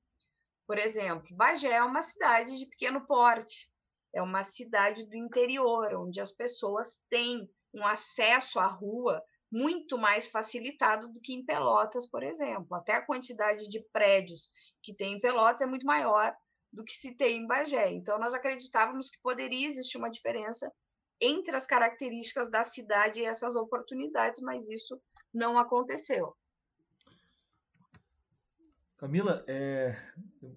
Por 0.67 0.77
exemplo, 0.77 1.35
Bagé 1.35 1.71
é 1.71 1.83
uma 1.83 2.01
cidade 2.01 2.57
de 2.57 2.65
pequeno 2.65 3.05
porte, 3.07 3.69
é 4.13 4.21
uma 4.21 4.43
cidade 4.43 5.05
do 5.05 5.15
interior, 5.15 5.93
onde 5.95 6.19
as 6.19 6.31
pessoas 6.31 7.03
têm 7.09 7.49
um 7.73 7.85
acesso 7.85 8.59
à 8.59 8.67
rua 8.67 9.23
muito 9.51 9.97
mais 9.97 10.29
facilitado 10.29 11.11
do 11.11 11.21
que 11.21 11.33
em 11.33 11.45
Pelotas, 11.45 12.05
por 12.05 12.23
exemplo. 12.23 12.75
Até 12.75 12.93
a 12.93 13.05
quantidade 13.05 13.67
de 13.69 13.81
prédios 13.91 14.51
que 14.83 14.93
tem 14.93 15.13
em 15.13 15.19
Pelotas 15.19 15.61
é 15.61 15.65
muito 15.65 15.85
maior 15.85 16.35
do 16.71 16.83
que 16.83 16.93
se 16.93 17.15
tem 17.15 17.43
em 17.43 17.47
Bagé. 17.47 17.91
Então, 17.91 18.19
nós 18.19 18.33
acreditávamos 18.33 19.09
que 19.09 19.21
poderia 19.21 19.67
existir 19.67 19.97
uma 19.97 20.09
diferença 20.09 20.71
entre 21.21 21.55
as 21.55 21.65
características 21.65 22.49
da 22.49 22.63
cidade 22.63 23.19
e 23.19 23.25
essas 23.25 23.55
oportunidades, 23.55 24.41
mas 24.41 24.69
isso 24.69 24.99
não 25.33 25.57
aconteceu. 25.57 26.35
Camila, 28.97 29.45
é, 29.47 29.95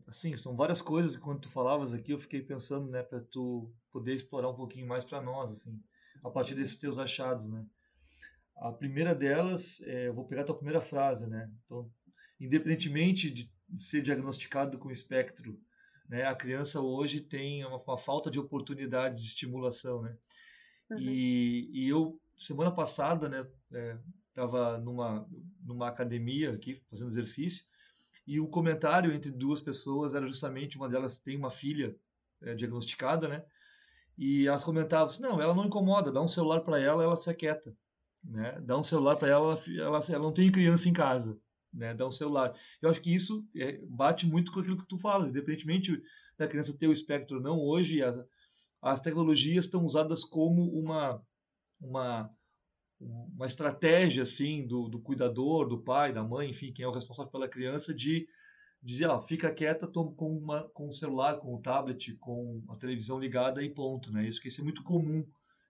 assim, 0.08 0.36
são 0.36 0.56
várias 0.56 0.82
coisas 0.82 1.16
que 1.16 1.22
quando 1.22 1.42
tu 1.42 1.48
falavas 1.48 1.94
aqui 1.94 2.12
eu 2.12 2.18
fiquei 2.18 2.42
pensando, 2.42 2.90
né, 2.90 3.02
para 3.02 3.20
tu 3.20 3.72
poder 3.92 4.16
explorar 4.16 4.50
um 4.50 4.56
pouquinho 4.56 4.86
mais 4.86 5.04
para 5.04 5.22
nós, 5.22 5.52
assim, 5.52 5.80
a 6.24 6.30
partir 6.30 6.54
desses 6.54 6.76
teus 6.76 6.98
achados, 6.98 7.48
né? 7.48 7.64
A 8.56 8.72
primeira 8.72 9.14
delas, 9.14 9.80
é, 9.82 10.08
eu 10.08 10.14
vou 10.14 10.26
pegar 10.26 10.42
a 10.42 10.44
tua 10.44 10.56
primeira 10.56 10.80
frase, 10.80 11.26
né? 11.26 11.50
Então, 11.64 11.90
independentemente 12.40 13.30
de 13.30 13.50
ser 13.78 14.02
diagnosticado 14.02 14.78
com 14.78 14.90
espectro, 14.90 15.58
né, 16.12 16.26
a 16.26 16.34
criança 16.34 16.78
hoje 16.78 17.22
tem 17.22 17.64
uma, 17.64 17.78
uma 17.78 17.96
falta 17.96 18.30
de 18.30 18.38
oportunidades 18.38 19.22
de 19.22 19.28
estimulação, 19.28 20.02
né? 20.02 20.14
Uhum. 20.90 20.98
E, 20.98 21.70
e, 21.72 21.88
eu 21.88 22.20
semana 22.38 22.70
passada, 22.70 23.30
né, 23.30 23.46
estava 24.28 24.76
é, 24.76 24.78
numa 24.78 25.26
numa 25.64 25.88
academia 25.88 26.52
aqui 26.52 26.82
fazendo 26.90 27.08
exercício 27.08 27.64
e 28.26 28.38
o 28.38 28.46
comentário 28.46 29.10
entre 29.10 29.30
duas 29.30 29.62
pessoas 29.62 30.14
era 30.14 30.26
justamente 30.26 30.76
uma 30.76 30.86
delas 30.86 31.18
tem 31.18 31.34
uma 31.34 31.50
filha 31.50 31.96
é, 32.42 32.54
diagnosticada, 32.54 33.26
né? 33.26 33.42
E 34.18 34.46
elas 34.46 34.62
comentavam 34.62 35.06
assim, 35.06 35.22
não, 35.22 35.40
ela 35.40 35.54
não 35.54 35.64
incomoda, 35.64 36.12
dá 36.12 36.20
um 36.20 36.28
celular 36.28 36.60
para 36.60 36.78
ela, 36.78 37.02
ela 37.02 37.16
se 37.16 37.30
aquieta 37.30 37.74
né? 38.22 38.60
Dá 38.60 38.78
um 38.78 38.84
celular 38.84 39.16
para 39.16 39.28
ela, 39.28 39.58
ela, 39.78 40.00
ela 40.08 40.18
não 40.18 40.32
tem 40.32 40.52
criança 40.52 40.88
em 40.88 40.92
casa, 40.92 41.38
né? 41.72 41.94
Dá 41.94 42.06
um 42.06 42.12
celular. 42.12 42.54
Eu 42.80 42.90
acho 42.90 43.00
que 43.00 43.14
isso 43.14 43.46
é, 43.56 43.80
bate 43.88 44.26
muito 44.26 44.52
com 44.52 44.60
aquilo 44.60 44.78
que 44.78 44.88
tu 44.88 44.98
falas, 44.98 45.28
independentemente 45.28 46.02
da 46.36 46.46
criança 46.46 46.76
ter 46.76 46.88
o 46.88 46.92
espectro 46.92 47.36
ou 47.36 47.42
não, 47.42 47.58
hoje 47.58 48.02
a, 48.02 48.24
as 48.80 49.00
tecnologias 49.00 49.64
estão 49.64 49.84
usadas 49.84 50.24
como 50.24 50.64
uma 50.72 51.22
uma 51.80 52.30
uma 53.00 53.46
estratégia 53.46 54.22
assim 54.22 54.64
do, 54.64 54.88
do 54.88 55.00
cuidador, 55.00 55.68
do 55.68 55.82
pai, 55.82 56.12
da 56.12 56.22
mãe, 56.22 56.50
enfim, 56.50 56.72
quem 56.72 56.84
é 56.84 56.88
o 56.88 56.92
responsável 56.92 57.32
pela 57.32 57.48
criança 57.48 57.92
de 57.92 58.28
dizer, 58.80 59.06
ó, 59.06 59.20
fica 59.20 59.52
quieta 59.52 59.88
com 59.88 60.36
uma 60.38 60.68
com 60.70 60.88
o 60.88 60.92
celular, 60.92 61.38
com 61.38 61.54
o 61.54 61.60
tablet, 61.60 62.14
com 62.16 62.62
a 62.68 62.76
televisão 62.76 63.18
ligada 63.18 63.62
e 63.62 63.70
ponto, 63.70 64.12
né? 64.12 64.26
Isso 64.26 64.40
que 64.40 64.48
isso 64.48 64.60
é 64.60 64.64
muito 64.64 64.82
comum, 64.84 65.26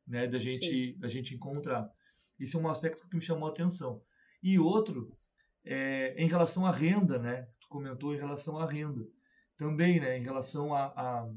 né, 0.07 0.27
da 0.27 0.39
gente 0.39 0.93
Sim. 0.93 0.99
da 0.99 1.09
gente 1.09 1.35
encontrar. 1.35 1.91
Isso 2.39 2.59
é 2.59 2.61
um 2.61 2.69
aspecto 2.69 3.09
que 3.09 3.17
me 3.17 3.23
chamou 3.23 3.49
a 3.49 3.53
atenção. 3.53 4.03
E 4.43 4.59
outro, 4.59 5.17
é, 5.65 6.15
em 6.23 6.27
relação 6.27 6.67
à 6.67 6.71
renda, 6.71 7.19
né? 7.19 7.49
Tu 7.61 7.69
comentou 7.69 8.15
em 8.15 8.19
relação 8.19 8.59
à 8.59 8.67
renda. 8.67 9.07
Também, 9.57 10.01
né? 10.01 10.19
Em 10.19 10.23
relação 10.23 10.75
a, 10.75 10.87
a, 10.87 11.31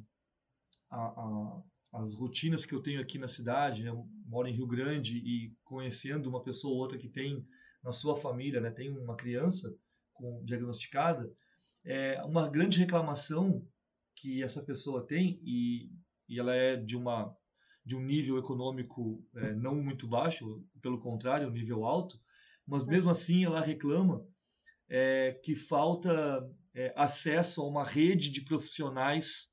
a, 0.90 0.98
a 0.98 1.62
as 1.94 2.14
rotinas 2.14 2.66
que 2.66 2.74
eu 2.74 2.82
tenho 2.82 3.02
aqui 3.02 3.18
na 3.18 3.28
cidade, 3.28 3.84
né? 3.84 3.90
Eu 3.90 4.06
moro 4.26 4.48
em 4.48 4.54
Rio 4.54 4.68
Grande 4.68 5.18
e 5.18 5.56
conhecendo 5.64 6.30
uma 6.30 6.44
pessoa 6.44 6.74
ou 6.74 6.80
outra 6.80 6.98
que 6.98 7.08
tem 7.08 7.48
na 7.84 7.92
sua 7.92 8.16
família, 8.16 8.60
né? 8.60 8.70
Tem 8.70 8.90
uma 8.90 9.16
criança 9.16 9.74
com 10.14 10.44
diagnosticada, 10.44 11.32
é 11.86 12.22
uma 12.24 12.50
grande 12.50 12.80
reclamação 12.80 13.66
que 14.16 14.42
essa 14.42 14.62
pessoa 14.62 15.06
tem 15.06 15.40
e, 15.44 15.92
e 16.28 16.40
ela 16.40 16.56
é 16.56 16.76
de 16.76 16.96
uma 16.96 17.36
de 17.86 17.96
um 17.96 18.02
nível 18.02 18.40
econômico 18.40 19.24
é, 19.36 19.54
não 19.54 19.76
muito 19.76 20.08
baixo, 20.08 20.66
pelo 20.82 21.00
contrário, 21.00 21.48
um 21.48 21.52
nível 21.52 21.86
alto, 21.86 22.20
mas 22.68 22.86
mesmo 22.86 23.10
assim 23.10 23.46
ela 23.46 23.62
reclama 23.62 24.26
é, 24.90 25.40
que 25.44 25.56
falta 25.56 26.48
é, 26.74 26.94
acesso 26.96 27.62
a 27.62 27.68
uma 27.68 27.84
rede 27.84 28.30
de 28.30 28.42
profissionais 28.42 29.50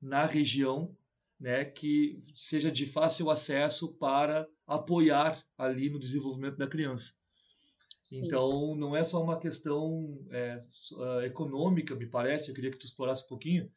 na 0.00 0.24
região, 0.24 0.96
né, 1.38 1.64
que 1.64 2.22
seja 2.34 2.70
de 2.70 2.86
fácil 2.86 3.30
acesso 3.30 3.92
para 3.94 4.46
apoiar 4.66 5.42
ali 5.56 5.90
no 5.90 5.98
desenvolvimento 5.98 6.56
da 6.56 6.66
criança. 6.66 7.12
Sim. 8.00 8.24
Então, 8.24 8.74
não 8.76 8.96
é 8.96 9.04
só 9.04 9.22
uma 9.22 9.38
questão 9.38 10.18
é, 10.30 10.62
uh, 10.92 11.20
econômica, 11.22 11.94
me 11.94 12.06
parece, 12.06 12.48
eu 12.48 12.54
queria 12.54 12.70
que 12.70 12.78
tu 12.78 12.86
explorasse 12.86 13.24
um 13.24 13.28
pouquinho, 13.28 13.70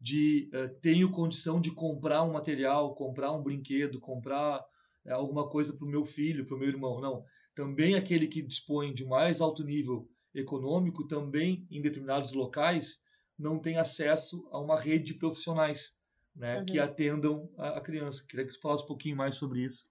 de 0.00 0.50
uh, 0.54 0.68
tenho 0.80 1.10
condição 1.10 1.60
de 1.60 1.72
comprar 1.72 2.22
um 2.22 2.32
material, 2.32 2.94
comprar 2.94 3.32
um 3.32 3.42
brinquedo, 3.42 4.00
comprar 4.00 4.60
uh, 4.60 5.12
alguma 5.12 5.48
coisa 5.48 5.72
para 5.72 5.84
o 5.84 5.90
meu 5.90 6.04
filho, 6.04 6.46
para 6.46 6.54
o 6.54 6.58
meu 6.58 6.68
irmão. 6.68 7.00
Não. 7.00 7.24
Também 7.54 7.94
aquele 7.94 8.26
que 8.26 8.42
dispõe 8.42 8.92
de 8.92 9.04
mais 9.04 9.40
alto 9.40 9.62
nível 9.62 10.08
econômico, 10.34 11.06
também 11.06 11.66
em 11.70 11.80
determinados 11.80 12.32
locais, 12.32 13.02
não 13.38 13.58
tem 13.58 13.78
acesso 13.78 14.48
a 14.50 14.58
uma 14.58 14.80
rede 14.80 15.06
de 15.06 15.14
profissionais 15.14 15.96
né, 16.34 16.58
uhum. 16.58 16.66
que 16.66 16.78
atendam 16.78 17.50
a, 17.56 17.78
a, 17.78 17.80
criança. 17.80 18.24
Queria 18.26 18.46
que 18.46 18.52
tu 18.52 18.60
falasse 18.60 18.84
um 18.84 18.88
pouquinho 18.88 19.16
mais 19.16 19.36
sobre 19.36 19.64
isso. 19.64 19.88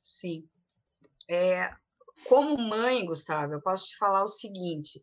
Sim. 0.00 0.48
É, 1.28 1.74
como 2.28 2.58
mãe, 2.58 3.06
Gustavo, 3.06 3.54
eu 3.54 3.60
posso 3.60 3.86
te 3.86 3.96
falar 3.96 4.24
o 4.24 4.28
seguinte: 4.28 5.02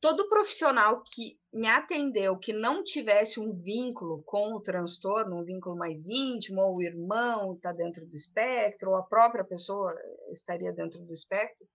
todo 0.00 0.28
profissional 0.28 1.02
que 1.04 1.38
me 1.52 1.68
atendeu 1.68 2.38
que 2.38 2.52
não 2.52 2.82
tivesse 2.82 3.38
um 3.38 3.52
vínculo 3.52 4.22
com 4.22 4.54
o 4.54 4.60
transtorno, 4.60 5.36
um 5.36 5.44
vínculo 5.44 5.76
mais 5.76 6.08
íntimo, 6.08 6.60
ou 6.62 6.76
o 6.76 6.82
irmão 6.82 7.54
está 7.54 7.72
dentro 7.72 8.06
do 8.06 8.16
espectro, 8.16 8.90
ou 8.90 8.96
a 8.96 9.02
própria 9.02 9.44
pessoa 9.44 9.94
estaria 10.30 10.72
dentro 10.72 11.00
do 11.00 11.12
espectro, 11.12 11.66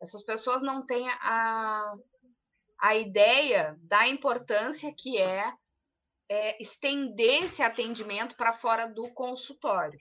essas 0.00 0.22
pessoas 0.22 0.62
não 0.62 0.84
têm 0.86 1.08
a, 1.08 1.94
a 2.80 2.96
ideia 2.96 3.76
da 3.82 4.06
importância 4.06 4.92
que 4.96 5.18
é, 5.18 5.52
é 6.28 6.62
estender 6.62 7.44
esse 7.44 7.62
atendimento 7.62 8.36
para 8.36 8.52
fora 8.52 8.86
do 8.86 9.12
consultório. 9.12 9.98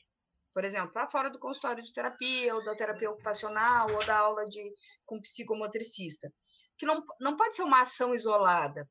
Por 0.54 0.64
exemplo, 0.64 0.94
para 0.94 1.10
fora 1.10 1.30
do 1.30 1.38
consultório 1.38 1.84
de 1.84 1.92
terapia, 1.92 2.56
ou 2.56 2.64
da 2.64 2.76
terapia 2.76 3.12
ocupacional, 3.12 3.92
ou 3.92 4.06
da 4.06 4.18
aula 4.18 4.46
de, 4.46 4.74
com 5.06 5.20
psicomotricista, 5.20 6.32
que 6.78 6.86
não, 6.86 7.04
não 7.20 7.38
pode 7.38 7.56
ser 7.56 7.64
uma 7.64 7.82
ação 7.82 8.14
isolada. 8.14 8.88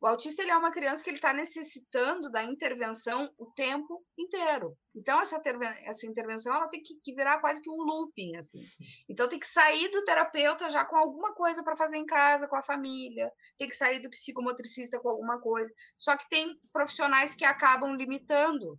O 0.00 0.06
autista 0.06 0.42
ele 0.42 0.52
é 0.52 0.56
uma 0.56 0.70
criança 0.70 1.02
que 1.02 1.10
ele 1.10 1.16
está 1.16 1.32
necessitando 1.32 2.30
da 2.30 2.44
intervenção 2.44 3.28
o 3.36 3.46
tempo 3.46 4.04
inteiro. 4.16 4.76
Então, 4.94 5.20
essa, 5.20 5.42
essa 5.82 6.06
intervenção 6.06 6.54
ela 6.54 6.68
tem 6.68 6.80
que, 6.80 6.94
que, 7.02 7.12
virar 7.12 7.40
quase 7.40 7.60
que 7.60 7.68
um 7.68 7.82
looping. 7.82 8.36
assim. 8.36 8.64
Então, 9.08 9.28
tem 9.28 9.40
que 9.40 9.48
sair 9.48 9.90
do 9.90 10.04
terapeuta 10.04 10.70
já 10.70 10.84
com 10.84 10.96
alguma 10.96 11.34
coisa 11.34 11.64
para 11.64 11.76
fazer 11.76 11.96
em 11.96 12.06
casa, 12.06 12.46
com 12.46 12.54
a 12.54 12.62
família, 12.62 13.30
tem 13.58 13.66
que 13.66 13.74
sair 13.74 13.98
do 14.00 14.08
psicomotricista 14.08 15.00
com 15.00 15.08
alguma 15.08 15.40
coisa. 15.40 15.72
Só 15.98 16.16
que 16.16 16.28
tem 16.28 16.56
profissionais 16.72 17.34
que 17.34 17.44
acabam 17.44 17.96
limitando 17.96 18.78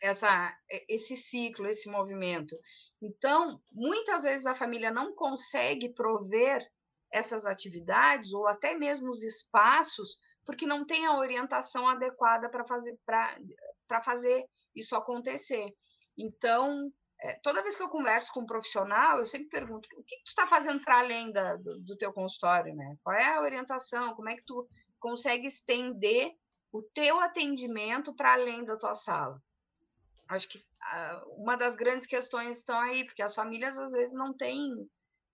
essa, 0.00 0.56
esse 0.88 1.14
ciclo, 1.14 1.66
esse 1.66 1.90
movimento. 1.90 2.56
Então, 3.02 3.60
muitas 3.70 4.22
vezes 4.22 4.46
a 4.46 4.54
família 4.54 4.90
não 4.90 5.14
consegue 5.14 5.92
prover 5.92 6.66
essas 7.12 7.46
atividades 7.46 8.32
ou 8.32 8.46
até 8.46 8.74
mesmo 8.74 9.10
os 9.10 9.22
espaços, 9.22 10.16
porque 10.44 10.66
não 10.66 10.84
tem 10.84 11.06
a 11.06 11.16
orientação 11.16 11.86
adequada 11.88 12.48
para 12.48 12.64
fazer, 12.64 12.98
fazer 14.04 14.44
isso 14.74 14.96
acontecer. 14.96 15.72
Então, 16.16 16.90
é, 17.20 17.34
toda 17.42 17.62
vez 17.62 17.76
que 17.76 17.82
eu 17.82 17.88
converso 17.88 18.32
com 18.32 18.40
um 18.40 18.46
profissional, 18.46 19.18
eu 19.18 19.26
sempre 19.26 19.48
pergunto 19.48 19.88
o 19.96 20.02
que, 20.02 20.16
que 20.16 20.24
tu 20.24 20.28
está 20.28 20.46
fazendo 20.46 20.80
para 20.82 20.98
além 20.98 21.30
da, 21.32 21.56
do, 21.56 21.78
do, 21.80 21.96
teu 21.96 22.12
consultório, 22.12 22.74
né? 22.74 22.96
Qual 23.02 23.14
é 23.14 23.34
a 23.34 23.40
orientação? 23.40 24.14
Como 24.14 24.28
é 24.28 24.34
que 24.34 24.44
tu 24.44 24.66
consegue 24.98 25.46
estender 25.46 26.32
o 26.72 26.82
teu 26.82 27.20
atendimento 27.20 28.14
para 28.14 28.32
além 28.32 28.64
da 28.64 28.76
tua 28.76 28.94
sala? 28.94 29.40
acho 30.28 30.48
que 30.48 30.58
uh, 30.58 31.42
uma 31.42 31.56
das 31.56 31.74
grandes 31.74 32.06
questões 32.06 32.58
estão 32.58 32.78
aí, 32.78 33.04
porque 33.04 33.22
as 33.22 33.34
famílias 33.34 33.78
às 33.78 33.92
vezes 33.92 34.14
não 34.14 34.32
têm, 34.32 34.88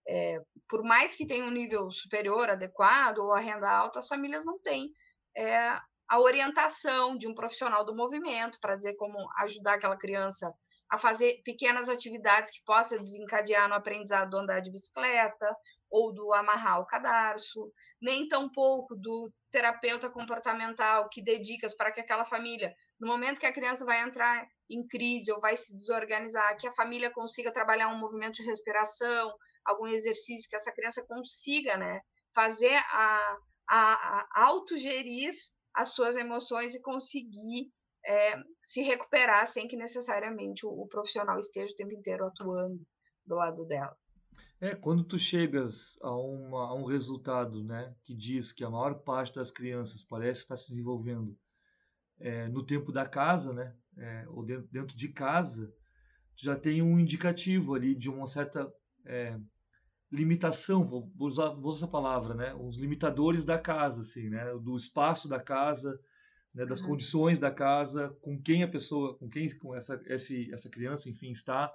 é, 0.09 0.41
por 0.67 0.83
mais 0.83 1.15
que 1.15 1.25
tenham 1.25 1.47
um 1.47 1.51
nível 1.51 1.91
superior, 1.91 2.49
adequado, 2.49 3.19
ou 3.19 3.31
a 3.31 3.39
renda 3.39 3.69
alta, 3.69 3.99
as 3.99 4.07
famílias 4.07 4.43
não 4.43 4.57
têm 4.59 4.91
é, 5.37 5.79
a 6.07 6.19
orientação 6.19 7.15
de 7.15 7.27
um 7.27 7.35
profissional 7.35 7.85
do 7.85 7.95
movimento 7.95 8.59
para 8.59 8.75
dizer 8.75 8.95
como 8.95 9.15
ajudar 9.37 9.75
aquela 9.75 9.95
criança 9.95 10.51
a 10.89 10.97
fazer 10.97 11.41
pequenas 11.43 11.87
atividades 11.87 12.49
que 12.49 12.63
possa 12.65 12.97
desencadear 12.97 13.69
no 13.69 13.75
aprendizado 13.75 14.31
do 14.31 14.37
andar 14.37 14.59
de 14.59 14.71
bicicleta 14.71 15.55
ou 15.89 16.13
do 16.13 16.33
amarrar 16.33 16.79
o 16.79 16.85
cadarço, 16.85 17.71
nem 18.01 18.27
tampouco 18.27 18.95
do 18.95 19.31
terapeuta 19.51 20.09
comportamental 20.09 21.09
que 21.09 21.21
dedica 21.21 21.67
para 21.77 21.91
que 21.91 21.99
aquela 21.99 22.25
família, 22.25 22.73
no 22.99 23.07
momento 23.07 23.39
que 23.39 23.45
a 23.45 23.53
criança 23.53 23.85
vai 23.85 24.01
entrar 24.01 24.47
em 24.69 24.85
crise 24.87 25.31
ou 25.31 25.39
vai 25.39 25.55
se 25.55 25.75
desorganizar, 25.75 26.57
que 26.57 26.67
a 26.67 26.71
família 26.71 27.09
consiga 27.09 27.51
trabalhar 27.51 27.87
um 27.89 27.97
movimento 27.97 28.35
de 28.35 28.43
respiração, 28.43 29.33
algum 29.65 29.87
exercício, 29.87 30.49
que 30.49 30.55
essa 30.55 30.73
criança 30.73 31.03
consiga 31.07 31.77
né, 31.77 32.01
fazer 32.33 32.75
a, 32.75 33.37
a, 33.67 34.27
a 34.33 34.43
autogerir 34.45 35.31
as 35.73 35.93
suas 35.93 36.15
emoções 36.15 36.75
e 36.75 36.81
conseguir 36.81 37.71
é, 38.05 38.35
se 38.61 38.81
recuperar 38.81 39.45
sem 39.47 39.67
que 39.67 39.75
necessariamente 39.75 40.65
o, 40.65 40.69
o, 40.69 40.87
profissional 40.87 41.37
esteja 41.37 41.73
o 41.73 41.75
tempo 41.75 41.93
inteiro 41.93 42.25
atuando 42.25 42.79
do 43.25 43.35
lado 43.35 43.65
dela. 43.65 43.95
É, 44.61 44.75
quando 44.75 45.03
tu 45.03 45.17
chegas 45.17 45.97
a, 46.01 46.13
uma, 46.15 46.69
a 46.69 46.75
um 46.75 46.85
resultado 46.85 47.63
né, 47.63 47.95
que 48.03 48.13
diz 48.13 48.51
que 48.51 48.63
a 48.63 48.69
maior 48.69 48.95
parte 48.95 49.35
das 49.35 49.51
crianças 49.51 50.03
parece 50.03 50.41
estar 50.41 50.57
se 50.57 50.69
desenvolvendo 50.69 51.37
é, 52.19 52.47
no 52.49 52.65
tempo 52.65 52.91
da 52.91 53.07
casa, 53.07 53.53
né, 53.53 53.75
é, 53.97 54.25
ou 54.29 54.43
dentro, 54.43 54.67
dentro 54.71 54.97
de 54.97 55.07
casa, 55.09 55.73
já 56.35 56.55
tem 56.55 56.81
um 56.81 56.99
indicativo 56.99 57.73
ali 57.73 57.95
de 57.95 58.09
uma 58.09 58.27
certa 58.27 58.71
é, 59.05 59.37
limitação, 60.11 60.87
vou 60.87 61.11
usar, 61.19 61.49
vou 61.49 61.67
usar 61.67 61.85
essa 61.85 61.87
palavra, 61.87 62.33
né? 62.33 62.53
Os 62.55 62.77
limitadores 62.77 63.45
da 63.45 63.57
casa, 63.57 64.01
assim, 64.01 64.29
né? 64.29 64.45
Do 64.57 64.75
espaço 64.75 65.27
da 65.27 65.39
casa, 65.39 65.99
né? 66.53 66.65
das 66.65 66.81
uhum. 66.81 66.87
condições 66.87 67.39
da 67.39 67.51
casa, 67.51 68.09
com 68.21 68.41
quem 68.41 68.63
a 68.63 68.67
pessoa, 68.67 69.17
com 69.17 69.29
quem 69.29 69.49
com 69.57 69.75
essa, 69.75 70.01
esse, 70.07 70.53
essa 70.53 70.69
criança, 70.69 71.09
enfim, 71.09 71.31
está. 71.31 71.73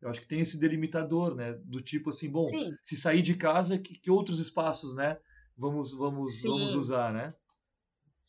Eu 0.00 0.10
acho 0.10 0.20
que 0.20 0.28
tem 0.28 0.40
esse 0.40 0.58
delimitador, 0.58 1.34
né? 1.34 1.54
Do 1.64 1.80
tipo 1.80 2.10
assim, 2.10 2.30
bom, 2.30 2.46
Sim. 2.46 2.76
se 2.82 2.96
sair 2.96 3.22
de 3.22 3.34
casa, 3.34 3.78
que, 3.78 3.98
que 3.98 4.10
outros 4.10 4.38
espaços, 4.38 4.94
né? 4.94 5.18
Vamos, 5.56 5.92
vamos, 5.92 6.42
vamos 6.42 6.74
usar, 6.74 7.12
né? 7.12 7.34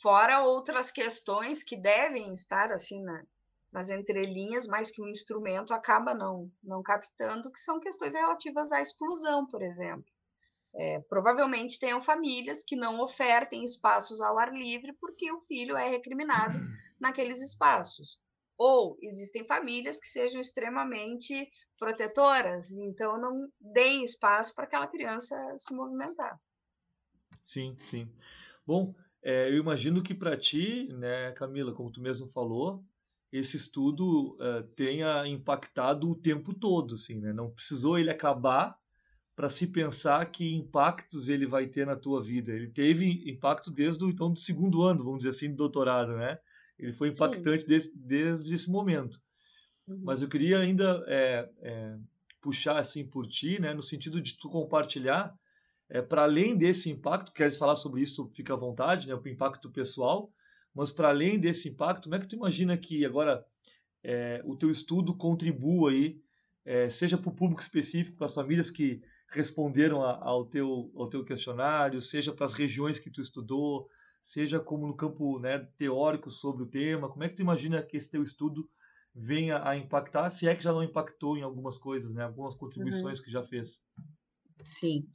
Fora 0.02 0.43
outras 0.43 0.91
questões 0.91 1.63
que 1.63 1.76
devem 1.76 2.34
estar 2.34 2.71
assim 2.71 3.04
na, 3.04 3.26
nas 3.71 3.89
entrelinhas, 3.89 4.65
mas 4.65 4.89
que 4.89 5.02
o 5.02 5.08
instrumento 5.08 5.73
acaba 5.73 6.13
não, 6.13 6.50
não 6.63 6.82
captando, 6.82 7.52
que 7.52 7.60
são 7.60 7.80
questões 7.80 8.13
relativas 8.13 8.71
à 8.71 8.80
exclusão, 8.80 9.45
por 9.47 9.62
exemplo. 9.62 10.06
É, 10.80 11.00
provavelmente 11.10 11.80
tenham 11.80 12.02
famílias 12.04 12.63
que 12.63 12.76
não 12.76 13.02
ofertem 13.02 13.63
espaços 13.63 14.22
ao 14.22 14.38
ar 14.38 14.54
livre 14.54 14.94
porque 15.02 15.32
o 15.32 15.40
filho 15.40 15.76
é 15.76 15.90
recriminado 15.90 16.54
naqueles 17.02 17.42
espaços. 17.42 18.20
Ou 18.56 18.98
existem 19.02 19.46
famílias 19.46 20.00
que 20.00 20.08
sejam 20.08 20.40
extremamente 20.40 21.50
protetoras, 21.80 22.72
então 22.72 23.20
não 23.20 23.48
deem 23.60 24.04
espaço 24.04 24.54
para 24.54 24.66
aquela 24.66 24.88
criança 24.88 25.36
se 25.58 25.74
movimentar. 25.74 26.40
Sim, 27.44 27.78
sim. 27.86 28.12
Bom, 28.66 28.94
é, 29.24 29.50
eu 29.50 29.58
imagino 29.58 30.04
que 30.04 30.13
para 30.13 30.38
ti, 30.38 30.88
né, 30.94 31.32
Camila, 31.34 31.74
como 31.74 31.92
tu 31.92 32.02
mesmo 32.02 32.28
falou, 32.30 32.84
esse 33.32 33.58
estudo 33.58 34.36
uh, 34.36 34.63
tenha 34.76 35.26
impactado 35.28 36.10
o 36.10 36.16
tempo 36.16 36.54
todo, 36.54 36.96
assim, 36.96 37.20
né? 37.20 37.34
Não 37.34 37.52
precisou 37.52 38.00
ele 38.00 38.10
acabar 38.10 38.78
para 39.38 39.50
se 39.50 39.67
pensar 39.67 40.26
que 40.32 40.56
impactos 40.56 41.30
ele 41.30 41.45
vai 41.45 41.67
ter 41.67 41.86
na 41.86 41.95
tua 41.95 42.23
vida. 42.23 42.52
Ele 42.52 42.69
teve 42.69 43.30
impacto 43.30 43.69
desde 43.69 44.04
o 44.04 44.10
então 44.10 44.34
do 44.34 44.39
segundo 44.39 44.82
ano, 44.82 45.04
vamos 45.04 45.19
dizer 45.19 45.30
assim, 45.30 45.52
do 45.52 45.58
doutorado, 45.58 46.17
né? 46.17 46.39
Ele 46.80 46.91
foi 46.91 47.10
impactante 47.10 47.63
desde, 47.63 47.91
desde 47.95 48.56
esse 48.56 48.67
momento. 48.67 49.21
Uhum. 49.88 50.02
Mas 50.04 50.23
eu 50.23 50.28
queria 50.28 50.58
ainda 50.58 51.04
é, 51.08 51.47
é, 51.62 51.97
puxar 52.41 52.80
assim 52.80 53.06
por 53.06 53.28
ti, 53.28 53.62
né? 53.62 53.76
No 53.76 53.84
sentido 53.84 54.19
de 54.19 54.36
tu 54.39 54.50
compartilhar 54.50 55.38
é, 55.88 56.02
para 56.02 56.23
além 56.23 56.58
desse 56.58 56.89
impacto, 56.89 57.32
queres 57.32 57.58
falar 57.58 57.76
sobre 57.76 58.02
isso, 58.02 58.32
fica 58.34 58.54
à 58.56 58.58
vontade, 58.58 59.08
né, 59.08 59.13
o 59.13 59.28
impacto 59.28 59.69
pessoal, 59.69 60.34
mas 60.73 60.89
para 60.89 61.10
além 61.10 61.39
desse 61.39 61.69
impacto, 61.69 62.06
como 62.06 62.15
é 62.15 62.19
que 62.19 62.28
tu 62.28 62.36
imagina 62.36 62.76
que 62.76 63.06
agora 63.06 63.45
é, 64.04 64.41
o 64.45 64.56
teu 64.56 64.71
estudo 64.71 65.15
contribua 65.15 65.91
aí, 65.91 66.19
é, 66.65 66.89
seja 66.89 67.19
para 67.19 67.30
o 67.30 67.36
público 67.36 67.62
específico, 67.62 68.17
para 68.17 68.26
as 68.26 68.34
famílias 68.34 68.71
que 68.71 69.00
responderam 69.30 70.04
a, 70.04 70.18
ao, 70.24 70.46
teu, 70.46 70.92
ao 70.96 71.10
teu 71.10 71.24
questionário, 71.24 72.02
seja 72.02 72.34
para 72.34 72.46
as 72.46 72.54
regiões 72.54 73.00
que 73.00 73.12
tu 73.12 73.22
estudou, 73.22 73.90
seja 74.24 74.60
como 74.60 74.88
no 74.88 74.96
campo 74.96 75.40
né, 75.40 75.60
teórico 75.78 76.30
sobre 76.30 76.63
o 76.63 76.70
tema, 76.70 77.10
como 77.10 77.24
é 77.24 77.30
que 77.30 77.36
tu 77.36 77.42
imagina 77.42 77.82
que 77.82 77.98
esse 77.98 78.12
teu 78.12 78.24
estudo 78.24 78.70
venha 79.13 79.68
a 79.68 79.76
impactar, 79.76 80.30
se 80.30 80.48
é 80.48 80.56
que 80.56 80.63
já 80.63 80.72
não 80.72 80.84
impactou 80.84 81.38
em 81.38 81.42
algumas 81.42 81.78
coisas, 81.78 82.13
né? 82.13 82.24
Algumas 82.24 82.56
contribuições 82.56 83.18
uhum. 83.18 83.26
que 83.26 83.32
já 83.32 83.44
fez. 83.44 83.82
Sim. 84.62 85.08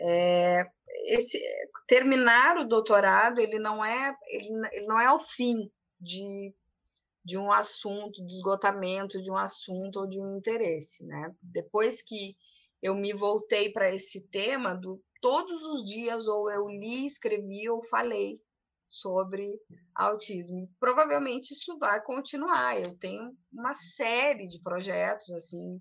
É, 0.00 0.64
esse, 1.06 1.38
terminar 1.86 2.56
o 2.56 2.64
doutorado 2.64 3.40
ele 3.40 3.58
não 3.58 3.84
é 3.84 4.16
ele, 4.28 4.48
ele 4.72 4.86
não 4.86 4.98
é 4.98 5.12
o 5.12 5.18
fim 5.18 5.70
de, 6.00 6.54
de 7.24 7.36
um 7.36 7.52
assunto, 7.52 8.24
de 8.24 8.32
esgotamento 8.32 9.22
de 9.22 9.30
um 9.30 9.36
assunto 9.36 10.00
ou 10.00 10.08
de 10.08 10.18
um 10.18 10.38
interesse, 10.38 11.04
né? 11.06 11.34
Depois 11.42 12.00
que 12.00 12.36
eu 12.82 12.94
me 12.94 13.12
voltei 13.12 13.72
para 13.72 13.94
esse 13.94 14.28
tema, 14.28 14.74
do, 14.74 15.00
todos 15.20 15.62
os 15.62 15.84
dias 15.84 16.26
ou 16.26 16.50
eu 16.50 16.68
li, 16.68 17.06
escrevi 17.06 17.68
ou 17.70 17.82
falei 17.84 18.40
sobre 18.88 19.58
autismo. 19.94 20.68
provavelmente 20.78 21.52
isso 21.52 21.78
vai 21.78 22.02
continuar. 22.02 22.78
Eu 22.78 22.98
tenho 22.98 23.32
uma 23.50 23.72
série 23.72 24.46
de 24.46 24.60
projetos, 24.60 25.30
assim, 25.32 25.80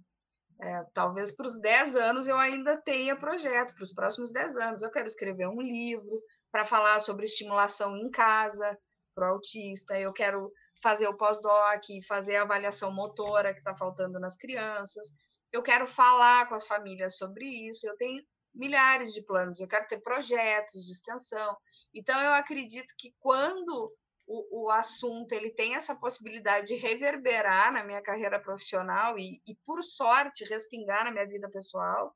é, 0.61 0.85
talvez 0.93 1.35
para 1.35 1.47
os 1.47 1.59
10 1.59 1.95
anos 1.95 2.27
eu 2.27 2.37
ainda 2.37 2.77
tenha 2.77 3.17
projeto, 3.17 3.73
para 3.73 3.83
os 3.83 3.93
próximos 3.93 4.31
10 4.31 4.57
anos. 4.57 4.81
Eu 4.81 4.91
quero 4.91 5.07
escrever 5.07 5.47
um 5.47 5.59
livro 5.59 6.21
para 6.51 6.65
falar 6.65 6.99
sobre 6.99 7.25
estimulação 7.25 7.97
em 7.97 8.09
casa 8.11 8.77
para 9.13 9.29
o 9.29 9.33
autista, 9.33 9.99
eu 9.99 10.13
quero 10.13 10.51
fazer 10.81 11.07
o 11.07 11.17
pós-doc, 11.17 11.83
fazer 12.07 12.37
a 12.37 12.43
avaliação 12.43 12.93
motora 12.93 13.53
que 13.53 13.59
está 13.59 13.75
faltando 13.75 14.19
nas 14.19 14.37
crianças, 14.37 15.07
eu 15.51 15.61
quero 15.61 15.85
falar 15.85 16.47
com 16.47 16.55
as 16.55 16.67
famílias 16.67 17.17
sobre 17.17 17.45
isso, 17.67 17.87
eu 17.87 17.95
tenho 17.97 18.23
milhares 18.53 19.13
de 19.13 19.21
planos, 19.21 19.59
eu 19.59 19.67
quero 19.67 19.87
ter 19.87 20.01
projetos 20.01 20.85
de 20.85 20.91
extensão. 20.91 21.57
Então, 21.93 22.19
eu 22.21 22.33
acredito 22.33 22.93
que 22.97 23.13
quando 23.19 23.93
o, 24.27 24.63
o, 24.63 24.69
assunto 24.69 25.33
ele 25.33 25.49
tem 25.51 25.75
essa 25.75 25.95
possibilidade 25.95 26.67
de 26.67 26.75
reverberar 26.75 27.71
na 27.73 27.83
minha 27.83 28.01
carreira 28.01 28.39
profissional 28.39 29.17
e, 29.17 29.41
e 29.45 29.55
por 29.65 29.83
sorte, 29.83 30.45
respingar 30.45 31.03
na 31.03 31.11
minha 31.11 31.27
vida 31.27 31.49
pessoal, 31.49 32.15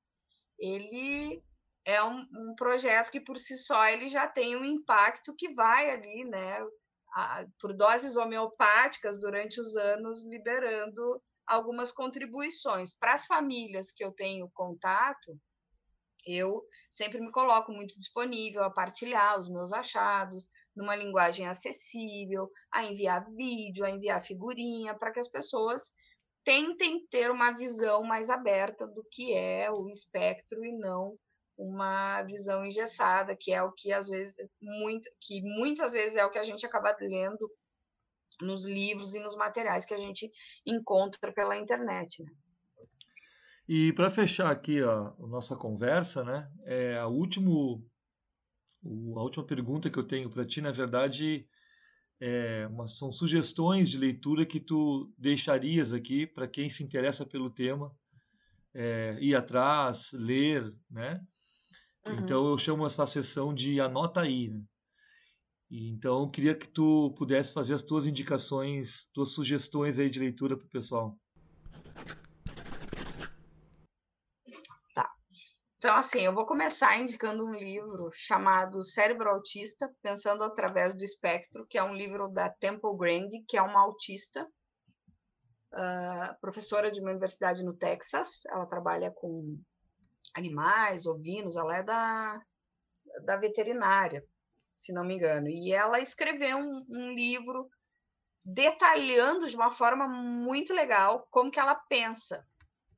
ele 0.58 1.44
é 1.84 2.02
um, 2.04 2.26
um, 2.34 2.56
projeto 2.56 3.12
que 3.12 3.20
por 3.20 3.38
si 3.38 3.58
só 3.58 3.86
ele 3.88 4.08
já 4.08 4.28
tem 4.28 4.56
um 4.56 4.64
impacto 4.64 5.36
que 5.36 5.54
vai 5.54 5.92
ali, 5.92 6.24
né, 6.26 6.66
a, 7.14 7.46
por 7.60 7.74
doses 7.74 8.16
homeopáticas 8.16 9.20
durante 9.20 9.60
os 9.60 9.76
anos, 9.76 10.24
liberando 10.24 11.22
algumas 11.48 11.92
contribuições. 11.92 12.98
Para 12.98 13.14
as 13.14 13.26
famílias 13.26 13.92
que 13.92 14.04
eu 14.04 14.12
tenho 14.12 14.50
contato, 14.54 15.40
eu 16.26 16.64
sempre 16.90 17.20
me 17.20 17.32
coloco 17.32 17.72
muito 17.72 17.96
disponível 17.98 18.64
a 18.64 18.72
partilhar 18.72 19.38
os 19.38 19.50
meus 19.50 19.72
achados 19.72 20.50
numa 20.76 20.96
linguagem 20.96 21.48
acessível, 21.48 22.50
a 22.72 22.84
enviar 22.84 23.30
vídeo, 23.32 23.86
a 23.86 23.92
enviar 23.92 24.22
figurinha, 24.24 24.96
para 24.96 25.12
que 25.12 25.20
as 25.20 25.30
pessoas 25.30 25.92
tentem 26.44 27.06
ter 27.08 27.32
uma 27.32 27.52
visão 27.52 28.04
mais 28.04 28.30
aberta 28.30 28.88
do 28.88 29.04
que 29.12 29.34
é 29.34 29.72
o 29.72 29.88
espectro 29.90 30.64
e 30.66 30.78
não 30.78 31.18
uma 31.58 32.22
visão 32.24 32.66
engessada, 32.66 33.36
que 33.40 33.52
é 33.52 33.64
o 33.64 33.72
que 33.72 33.94
às 33.94 34.08
vezes 34.10 34.36
muito, 34.62 35.10
que 35.22 35.42
muitas 35.42 35.94
vezes 35.94 36.18
é 36.18 36.26
o 36.26 36.30
que 36.30 36.38
a 36.38 36.44
gente 36.44 36.66
acaba 36.66 36.96
lendo 37.00 37.50
nos 38.42 38.66
livros 38.66 39.14
e 39.16 39.20
nos 39.20 39.36
materiais 39.36 39.86
que 39.86 39.94
a 39.94 39.98
gente 39.98 40.32
encontra 40.66 41.32
pela 41.32 41.58
internet. 41.58 42.24
Né? 42.24 42.32
E 43.68 43.94
para 43.94 44.10
fechar 44.10 44.52
aqui 44.52 44.82
a, 44.82 44.92
a, 44.92 45.28
nossa 45.28 45.56
conversa, 45.56 46.24
né, 46.24 46.50
é 46.66 46.98
a, 46.98 47.08
último, 47.08 47.84
a 48.84 49.22
última 49.22 49.44
pergunta 49.44 49.90
que 49.90 49.98
eu 49.98 50.08
tenho 50.08 50.30
para 50.30 50.46
ti, 50.46 50.62
na 50.62 50.72
verdade, 50.72 51.48
é 52.20 52.68
uma, 52.68 52.88
são 52.88 53.12
sugestões 53.12 53.90
de 53.90 53.98
leitura 53.98 54.46
que 54.46 54.60
tu 54.60 55.12
deixarias 55.18 55.92
aqui 55.92 56.28
para 56.28 56.48
quem 56.48 56.70
se 56.70 56.84
interessa 56.84 57.26
pelo 57.26 57.50
tema, 57.50 57.92
é, 58.74 59.18
ir 59.20 59.36
atrás, 59.36 60.12
ler, 60.14 60.74
né? 60.90 61.22
Uhum. 62.06 62.20
Então 62.20 62.48
eu 62.50 62.58
chamo 62.58 62.86
essa 62.86 63.08
sessão 63.08 63.54
de 63.54 63.82
anota 63.82 64.22
aí. 64.22 64.50
Né? 64.50 64.62
Então 65.70 66.22
eu 66.22 66.30
queria 66.30 66.56
que 66.56 66.68
tu 66.68 67.14
pudesse 67.18 67.54
fazer 67.54 67.74
as 67.74 67.82
tuas 67.82 68.06
indicações, 68.06 69.10
tuas 69.14 69.32
sugestões 69.32 69.98
aí 69.98 70.10
de 70.10 70.20
leitura 70.20 70.56
para 70.56 70.66
o 70.66 70.70
pessoal. 70.70 71.18
Então, 75.78 75.98
assim, 75.98 76.22
eu 76.22 76.34
vou 76.34 76.48
começar 76.48 77.00
indicando 77.00 77.46
um 77.46 77.54
livro 77.54 78.10
chamado 78.12 78.82
Cérebro 78.82 79.30
Autista, 79.30 79.94
Pensando 80.02 80.44
Através 80.44 80.96
do 80.96 81.04
Espectro, 81.04 81.64
que 81.68 81.78
é 81.78 81.84
um 81.84 81.94
livro 81.94 82.28
da 82.28 82.50
Temple 82.50 82.98
Grande, 82.98 83.44
que 83.48 83.56
é 83.56 83.62
uma 83.62 83.82
autista, 83.82 84.48
uh, 85.74 86.40
professora 86.42 86.92
de 86.92 87.00
uma 87.00 87.12
universidade 87.12 87.64
no 87.64 87.76
Texas. 87.76 88.46
Ela 88.48 88.66
trabalha 88.66 89.12
com 89.12 89.60
animais, 90.34 91.06
ovinos, 91.06 91.56
ela 91.56 91.78
é 91.78 91.84
da, 91.84 92.42
da 93.24 93.38
veterinária, 93.38 94.26
se 94.76 94.94
não 94.94 95.04
me 95.04 95.16
engano. 95.16 95.48
E 95.48 95.74
ela 95.74 96.00
escreveu 96.00 96.58
um, 96.58 96.86
um 96.92 97.12
livro 97.14 97.68
detalhando 98.44 99.48
de 99.48 99.56
uma 99.56 99.72
forma 99.72 100.08
muito 100.08 100.74
legal 100.74 101.28
como 101.32 101.50
que 101.50 101.60
ela 101.60 101.74
pensa 101.74 102.40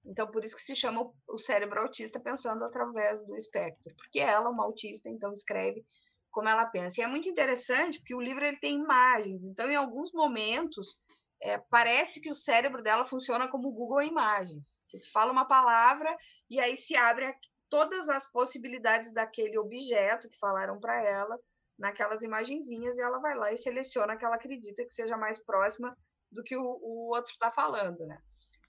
então, 0.07 0.25
por 0.25 0.43
isso 0.43 0.55
que 0.55 0.61
se 0.61 0.75
chama 0.75 1.11
o 1.27 1.37
cérebro 1.37 1.81
autista 1.81 2.19
pensando 2.19 2.63
através 2.63 3.21
do 3.25 3.35
espectro, 3.35 3.93
porque 3.95 4.19
ela, 4.19 4.49
uma 4.49 4.63
autista, 4.63 5.09
então 5.09 5.31
escreve 5.31 5.85
como 6.31 6.47
ela 6.47 6.65
pensa. 6.65 7.01
E 7.01 7.03
é 7.03 7.07
muito 7.07 7.27
interessante 7.27 7.99
porque 7.99 8.15
o 8.15 8.21
livro 8.21 8.45
ele 8.45 8.57
tem 8.57 8.79
imagens, 8.79 9.43
então 9.43 9.69
em 9.69 9.75
alguns 9.75 10.13
momentos 10.13 11.01
é, 11.41 11.57
parece 11.57 12.21
que 12.21 12.29
o 12.29 12.33
cérebro 12.33 12.81
dela 12.81 13.03
funciona 13.03 13.49
como 13.49 13.67
o 13.67 13.73
Google 13.73 14.01
Imagens, 14.01 14.83
que 14.87 14.97
tu 14.97 15.11
fala 15.11 15.31
uma 15.31 15.45
palavra 15.45 16.15
e 16.49 16.59
aí 16.59 16.77
se 16.77 16.95
abre 16.95 17.35
todas 17.69 18.07
as 18.07 18.31
possibilidades 18.31 19.11
daquele 19.11 19.57
objeto 19.59 20.29
que 20.29 20.39
falaram 20.39 20.79
para 20.79 21.03
ela 21.03 21.37
naquelas 21.77 22.23
imagenzinhas 22.23 22.97
e 22.97 23.01
ela 23.01 23.19
vai 23.19 23.35
lá 23.35 23.51
e 23.51 23.57
seleciona 23.57 24.17
que 24.17 24.25
ela 24.25 24.35
acredita 24.35 24.83
que 24.83 24.93
seja 24.93 25.17
mais 25.17 25.43
próxima 25.43 25.95
do 26.31 26.43
que 26.43 26.57
o, 26.57 26.63
o 26.63 27.15
outro 27.15 27.31
está 27.31 27.49
falando, 27.49 28.05
né? 28.05 28.17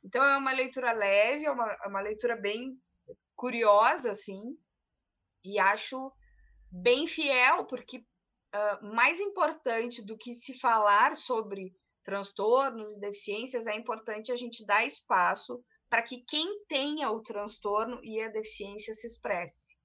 Então 0.05 0.23
é 0.23 0.37
uma 0.37 0.53
leitura 0.53 0.93
leve, 0.93 1.45
é 1.45 1.51
uma, 1.51 1.77
é 1.85 1.89
uma 1.89 2.01
leitura 2.01 2.37
bem 2.37 2.79
curiosa, 3.35 4.11
assim, 4.11 4.57
e 5.45 5.59
acho 5.59 6.13
bem 6.71 7.07
fiel, 7.07 7.67
porque 7.67 7.99
uh, 7.99 8.95
mais 8.95 9.21
importante 9.21 10.05
do 10.05 10.17
que 10.17 10.33
se 10.33 10.59
falar 10.59 11.17
sobre 11.17 11.75
transtornos 12.05 12.97
e 12.97 13.01
deficiências, 13.01 13.67
é 13.67 13.77
importante 13.77 14.33
a 14.33 14.37
gente 14.37 14.65
dar 14.65 14.85
espaço 14.85 15.63
para 15.89 16.03
que 16.03 16.23
quem 16.25 16.65
tenha 16.67 17.11
o 17.11 17.23
transtorno 17.23 18.01
e 18.03 18.21
a 18.21 18.29
deficiência 18.29 18.93
se 18.93 19.07
expresse. 19.07 19.78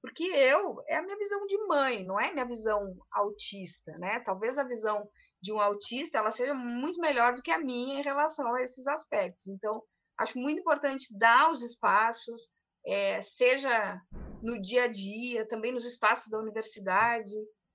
Porque 0.00 0.24
eu, 0.24 0.82
é 0.86 0.96
a 0.96 1.02
minha 1.02 1.16
visão 1.16 1.46
de 1.46 1.58
mãe, 1.66 2.04
não 2.04 2.18
é 2.20 2.32
minha 2.32 2.46
visão 2.46 2.78
autista, 3.12 3.92
né? 3.98 4.20
Talvez 4.20 4.58
a 4.58 4.64
visão 4.64 5.08
de 5.40 5.52
um 5.52 5.60
autista, 5.60 6.18
ela 6.18 6.30
seja 6.30 6.54
muito 6.54 7.00
melhor 7.00 7.34
do 7.34 7.42
que 7.42 7.50
a 7.50 7.58
minha 7.58 8.00
em 8.00 8.02
relação 8.02 8.54
a 8.54 8.62
esses 8.62 8.86
aspectos. 8.86 9.48
Então, 9.48 9.82
acho 10.18 10.38
muito 10.38 10.60
importante 10.60 11.16
dar 11.18 11.50
os 11.50 11.62
espaços, 11.62 12.50
é, 12.86 13.20
seja 13.20 14.00
no 14.42 14.60
dia 14.60 14.84
a 14.84 14.88
dia, 14.88 15.46
também 15.46 15.72
nos 15.72 15.84
espaços 15.84 16.30
da 16.30 16.38
universidade. 16.38 17.34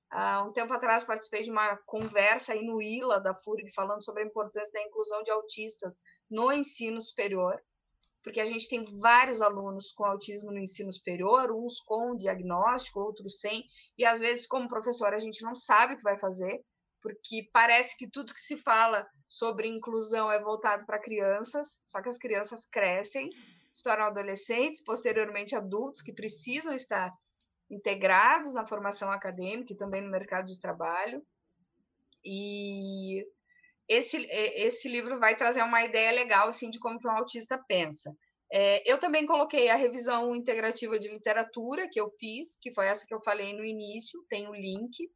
Há 0.10 0.43
um 0.43 0.51
tempo 0.51 0.73
atrás 0.73 1.03
participei 1.03 1.43
de 1.43 1.51
uma 1.51 1.77
conversa 1.86 2.53
aí 2.53 2.65
no 2.65 2.81
ILA 2.81 3.19
da 3.21 3.34
FURG 3.34 3.71
falando 3.73 4.03
sobre 4.03 4.23
a 4.23 4.25
importância 4.25 4.73
da 4.73 4.86
inclusão 4.86 5.23
de 5.23 5.31
autistas 5.31 5.95
no 6.29 6.51
ensino 6.51 7.01
superior, 7.01 7.62
porque 8.23 8.39
a 8.39 8.45
gente 8.45 8.69
tem 8.69 8.86
vários 8.99 9.41
alunos 9.41 9.91
com 9.91 10.05
autismo 10.05 10.51
no 10.51 10.60
ensino 10.60 10.91
superior, 10.91 11.51
uns 11.51 11.79
com 11.81 12.15
diagnóstico, 12.15 12.99
outros 12.99 13.39
sem, 13.39 13.65
e 13.97 14.05
às 14.05 14.19
vezes, 14.19 14.47
como 14.47 14.67
professor, 14.67 15.13
a 15.13 15.19
gente 15.19 15.43
não 15.43 15.55
sabe 15.55 15.93
o 15.93 15.97
que 15.97 16.03
vai 16.03 16.17
fazer, 16.17 16.63
porque 17.01 17.49
parece 17.51 17.97
que 17.97 18.10
tudo 18.10 18.34
que 18.34 18.41
se 18.41 18.55
fala 18.57 19.07
sobre 19.27 19.67
inclusão 19.67 20.31
é 20.31 20.41
voltado 20.41 20.86
para 20.86 21.01
crianças, 21.01 21.82
só 21.84 22.01
que 22.01 22.09
as 22.09 22.17
crianças 22.17 22.65
crescem, 22.65 23.30
se 23.74 23.82
tornam 23.82 24.05
adolescentes, 24.05 24.84
posteriormente 24.84 25.55
adultos 25.55 26.01
que 26.01 26.13
precisam 26.13 26.74
estar 26.74 27.11
integrados 27.69 28.53
na 28.53 28.67
formação 28.67 29.11
acadêmica 29.11 29.74
e 29.74 29.78
também 29.78 30.01
no 30.01 30.11
mercado 30.11 30.45
de 30.47 30.59
trabalho. 30.59 31.26
E 32.24 33.26
esse, 33.92 34.28
esse 34.30 34.88
livro 34.88 35.20
vai 35.20 35.36
trazer 35.36 35.64
uma 35.64 35.84
ideia 35.84 36.12
legal 36.12 36.48
assim 36.48 36.70
de 36.70 36.80
como 36.80 37.00
que 37.00 37.08
um 37.08 37.12
autista 37.12 37.58
pensa. 37.68 38.16
É, 38.54 38.92
eu 38.92 38.98
também 39.00 39.26
coloquei 39.26 39.70
a 39.70 39.76
revisão 39.76 40.36
integrativa 40.36 41.00
de 41.00 41.10
literatura 41.10 41.88
que 41.89 42.00
eu 42.00 42.10
fiz, 42.10 42.58
que 42.62 42.74
foi 42.74 42.88
essa 42.88 43.06
que 43.08 43.14
eu 43.14 43.22
falei 43.22 43.54
no 43.54 43.64
início, 43.64 44.24
tem 44.30 44.48
o 44.50 44.54
link 44.54 45.10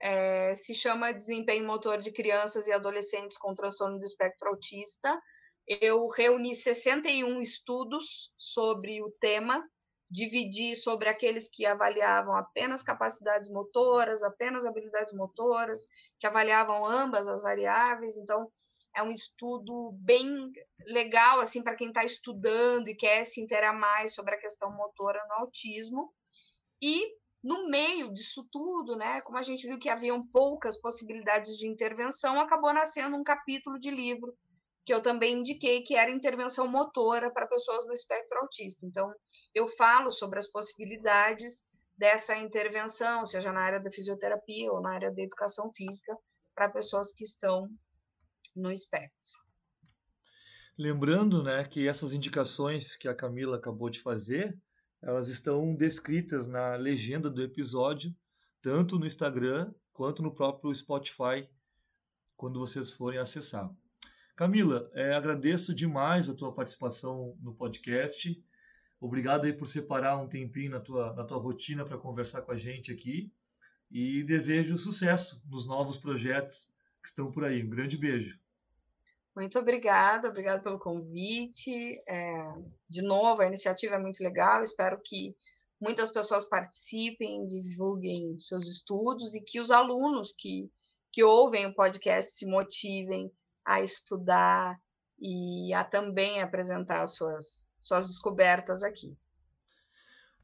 é, 0.00 0.54
se 0.54 0.74
chama 0.74 1.12
Desempenho 1.12 1.66
Motor 1.66 1.98
de 1.98 2.12
Crianças 2.12 2.66
e 2.66 2.72
Adolescentes 2.72 3.36
com 3.36 3.54
Transtorno 3.54 3.98
do 3.98 4.04
Espectro 4.04 4.48
Autista. 4.48 5.20
Eu 5.66 6.06
reuni 6.08 6.54
61 6.54 7.42
estudos 7.42 8.32
sobre 8.36 9.02
o 9.02 9.10
tema, 9.20 9.62
dividi 10.10 10.74
sobre 10.74 11.08
aqueles 11.08 11.48
que 11.48 11.66
avaliavam 11.66 12.34
apenas 12.34 12.82
capacidades 12.82 13.50
motoras, 13.50 14.22
apenas 14.22 14.64
habilidades 14.64 15.12
motoras, 15.12 15.86
que 16.18 16.26
avaliavam 16.26 16.86
ambas 16.86 17.28
as 17.28 17.42
variáveis. 17.42 18.16
Então, 18.16 18.50
é 18.96 19.02
um 19.02 19.10
estudo 19.10 19.92
bem 20.00 20.50
legal 20.86 21.40
assim 21.40 21.62
para 21.62 21.76
quem 21.76 21.88
está 21.88 22.04
estudando 22.04 22.88
e 22.88 22.96
quer 22.96 23.24
se 23.24 23.40
inteirar 23.40 23.72
mais 23.72 24.14
sobre 24.14 24.34
a 24.34 24.38
questão 24.38 24.74
motora 24.74 25.20
no 25.28 25.34
autismo. 25.36 26.12
E 26.82 27.06
no 27.42 27.68
meio 27.68 28.12
disso 28.12 28.46
tudo, 28.50 28.96
né, 28.96 29.20
como 29.20 29.38
a 29.38 29.42
gente 29.42 29.66
viu 29.66 29.78
que 29.78 29.88
haviam 29.88 30.26
poucas 30.28 30.80
possibilidades 30.80 31.56
de 31.56 31.68
intervenção, 31.68 32.40
acabou 32.40 32.72
nascendo 32.72 33.16
um 33.16 33.22
capítulo 33.22 33.78
de 33.78 33.90
livro 33.90 34.36
que 34.88 34.94
eu 34.94 35.02
também 35.02 35.40
indiquei 35.40 35.82
que 35.82 35.94
era 35.94 36.10
intervenção 36.10 36.66
motora 36.66 37.30
para 37.30 37.46
pessoas 37.46 37.86
no 37.86 37.92
espectro 37.92 38.38
autista. 38.38 38.86
Então, 38.86 39.12
eu 39.54 39.68
falo 39.68 40.10
sobre 40.10 40.38
as 40.38 40.46
possibilidades 40.50 41.68
dessa 41.94 42.34
intervenção, 42.38 43.26
seja 43.26 43.52
na 43.52 43.60
área 43.60 43.80
da 43.80 43.90
fisioterapia 43.90 44.72
ou 44.72 44.80
na 44.80 44.94
área 44.94 45.12
da 45.12 45.20
educação 45.22 45.70
física, 45.70 46.16
para 46.54 46.70
pessoas 46.70 47.12
que 47.12 47.22
estão 47.22 47.68
no 48.56 48.72
espectro. 48.72 49.12
Lembrando, 50.78 51.42
né, 51.42 51.64
que 51.64 51.86
essas 51.86 52.14
indicações 52.14 52.96
que 52.96 53.08
a 53.08 53.14
Camila 53.14 53.58
acabou 53.58 53.90
de 53.90 54.00
fazer, 54.00 54.58
elas 55.02 55.28
estão 55.28 55.74
descritas 55.74 56.46
na 56.46 56.76
legenda 56.76 57.28
do 57.28 57.42
episódio, 57.42 58.10
tanto 58.62 58.98
no 58.98 59.06
Instagram 59.06 59.70
quanto 59.92 60.22
no 60.22 60.34
próprio 60.34 60.74
Spotify, 60.74 61.46
quando 62.38 62.58
vocês 62.58 62.90
forem 62.90 63.18
acessar. 63.18 63.70
Camila, 64.38 64.88
é, 64.94 65.14
agradeço 65.14 65.74
demais 65.74 66.30
a 66.30 66.32
tua 66.32 66.54
participação 66.54 67.36
no 67.42 67.52
podcast. 67.52 68.40
Obrigado 69.00 69.46
aí 69.46 69.52
por 69.52 69.66
separar 69.66 70.16
um 70.16 70.28
tempinho 70.28 70.70
na 70.70 70.78
tua, 70.78 71.12
na 71.12 71.24
tua 71.24 71.38
rotina 71.38 71.84
para 71.84 71.98
conversar 71.98 72.42
com 72.42 72.52
a 72.52 72.56
gente 72.56 72.92
aqui. 72.92 73.32
E 73.90 74.22
desejo 74.22 74.78
sucesso 74.78 75.42
nos 75.50 75.66
novos 75.66 75.96
projetos 75.96 76.72
que 77.02 77.08
estão 77.08 77.32
por 77.32 77.44
aí. 77.44 77.64
Um 77.64 77.68
grande 77.68 77.96
beijo. 77.96 78.38
Muito 79.34 79.58
obrigada, 79.58 80.28
obrigada 80.28 80.62
pelo 80.62 80.78
convite. 80.78 82.00
É, 82.08 82.38
de 82.88 83.02
novo, 83.02 83.42
a 83.42 83.46
iniciativa 83.46 83.96
é 83.96 83.98
muito 83.98 84.22
legal. 84.22 84.62
Espero 84.62 85.00
que 85.04 85.34
muitas 85.80 86.12
pessoas 86.12 86.48
participem, 86.48 87.44
divulguem 87.44 88.38
seus 88.38 88.68
estudos 88.68 89.34
e 89.34 89.42
que 89.42 89.58
os 89.58 89.72
alunos 89.72 90.32
que, 90.32 90.70
que 91.12 91.24
ouvem 91.24 91.66
o 91.66 91.74
podcast 91.74 92.34
se 92.34 92.46
motivem 92.46 93.32
a 93.68 93.82
estudar 93.82 94.80
e 95.20 95.74
a 95.74 95.84
também 95.84 96.40
apresentar 96.40 97.06
suas, 97.06 97.70
suas 97.78 98.06
descobertas 98.06 98.82
aqui. 98.82 99.14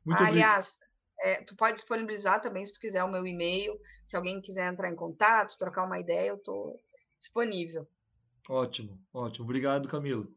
Muito 0.05 0.23
Aliás, 0.23 0.77
é, 1.21 1.43
tu 1.43 1.57
pode 1.57 1.77
disponibilizar 1.77 2.43
também, 2.43 2.67
se 2.67 2.75
tu 2.75 2.81
quiser, 2.81 3.03
o 3.03 3.11
meu 3.11 3.27
e-mail. 3.27 3.81
Se 4.05 4.15
alguém 4.15 4.43
quiser 4.43 4.71
entrar 4.71 4.91
em 4.91 4.95
contato, 4.95 5.57
trocar 5.57 5.87
uma 5.87 5.99
ideia, 5.99 6.29
eu 6.29 6.37
estou 6.37 6.79
disponível. 7.17 7.87
Ótimo, 8.47 9.01
ótimo. 9.11 9.47
Obrigado, 9.47 9.89
Camila. 9.89 10.29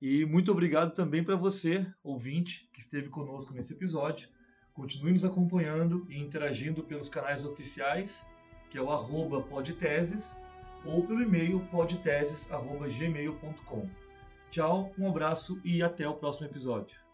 E 0.00 0.24
muito 0.24 0.52
obrigado 0.52 0.94
também 0.94 1.24
para 1.24 1.34
você, 1.34 1.84
ouvinte, 2.04 2.70
que 2.72 2.80
esteve 2.80 3.08
conosco 3.08 3.52
nesse 3.52 3.72
episódio. 3.72 4.28
Continue 4.72 5.14
nos 5.14 5.24
acompanhando 5.24 6.06
e 6.08 6.16
interagindo 6.16 6.84
pelos 6.84 7.08
canais 7.08 7.44
oficiais, 7.44 8.24
que 8.70 8.78
é 8.78 8.80
o 8.80 8.92
arroba 8.92 9.42
podteses, 9.42 10.38
ou 10.86 11.06
pelo 11.06 11.22
e-mail 11.22 11.60
podteses.gmail.com. 11.70 13.88
Tchau, 14.50 14.92
um 14.98 15.08
abraço 15.08 15.60
e 15.64 15.82
até 15.82 16.06
o 16.08 16.14
próximo 16.14 16.46
episódio. 16.46 17.05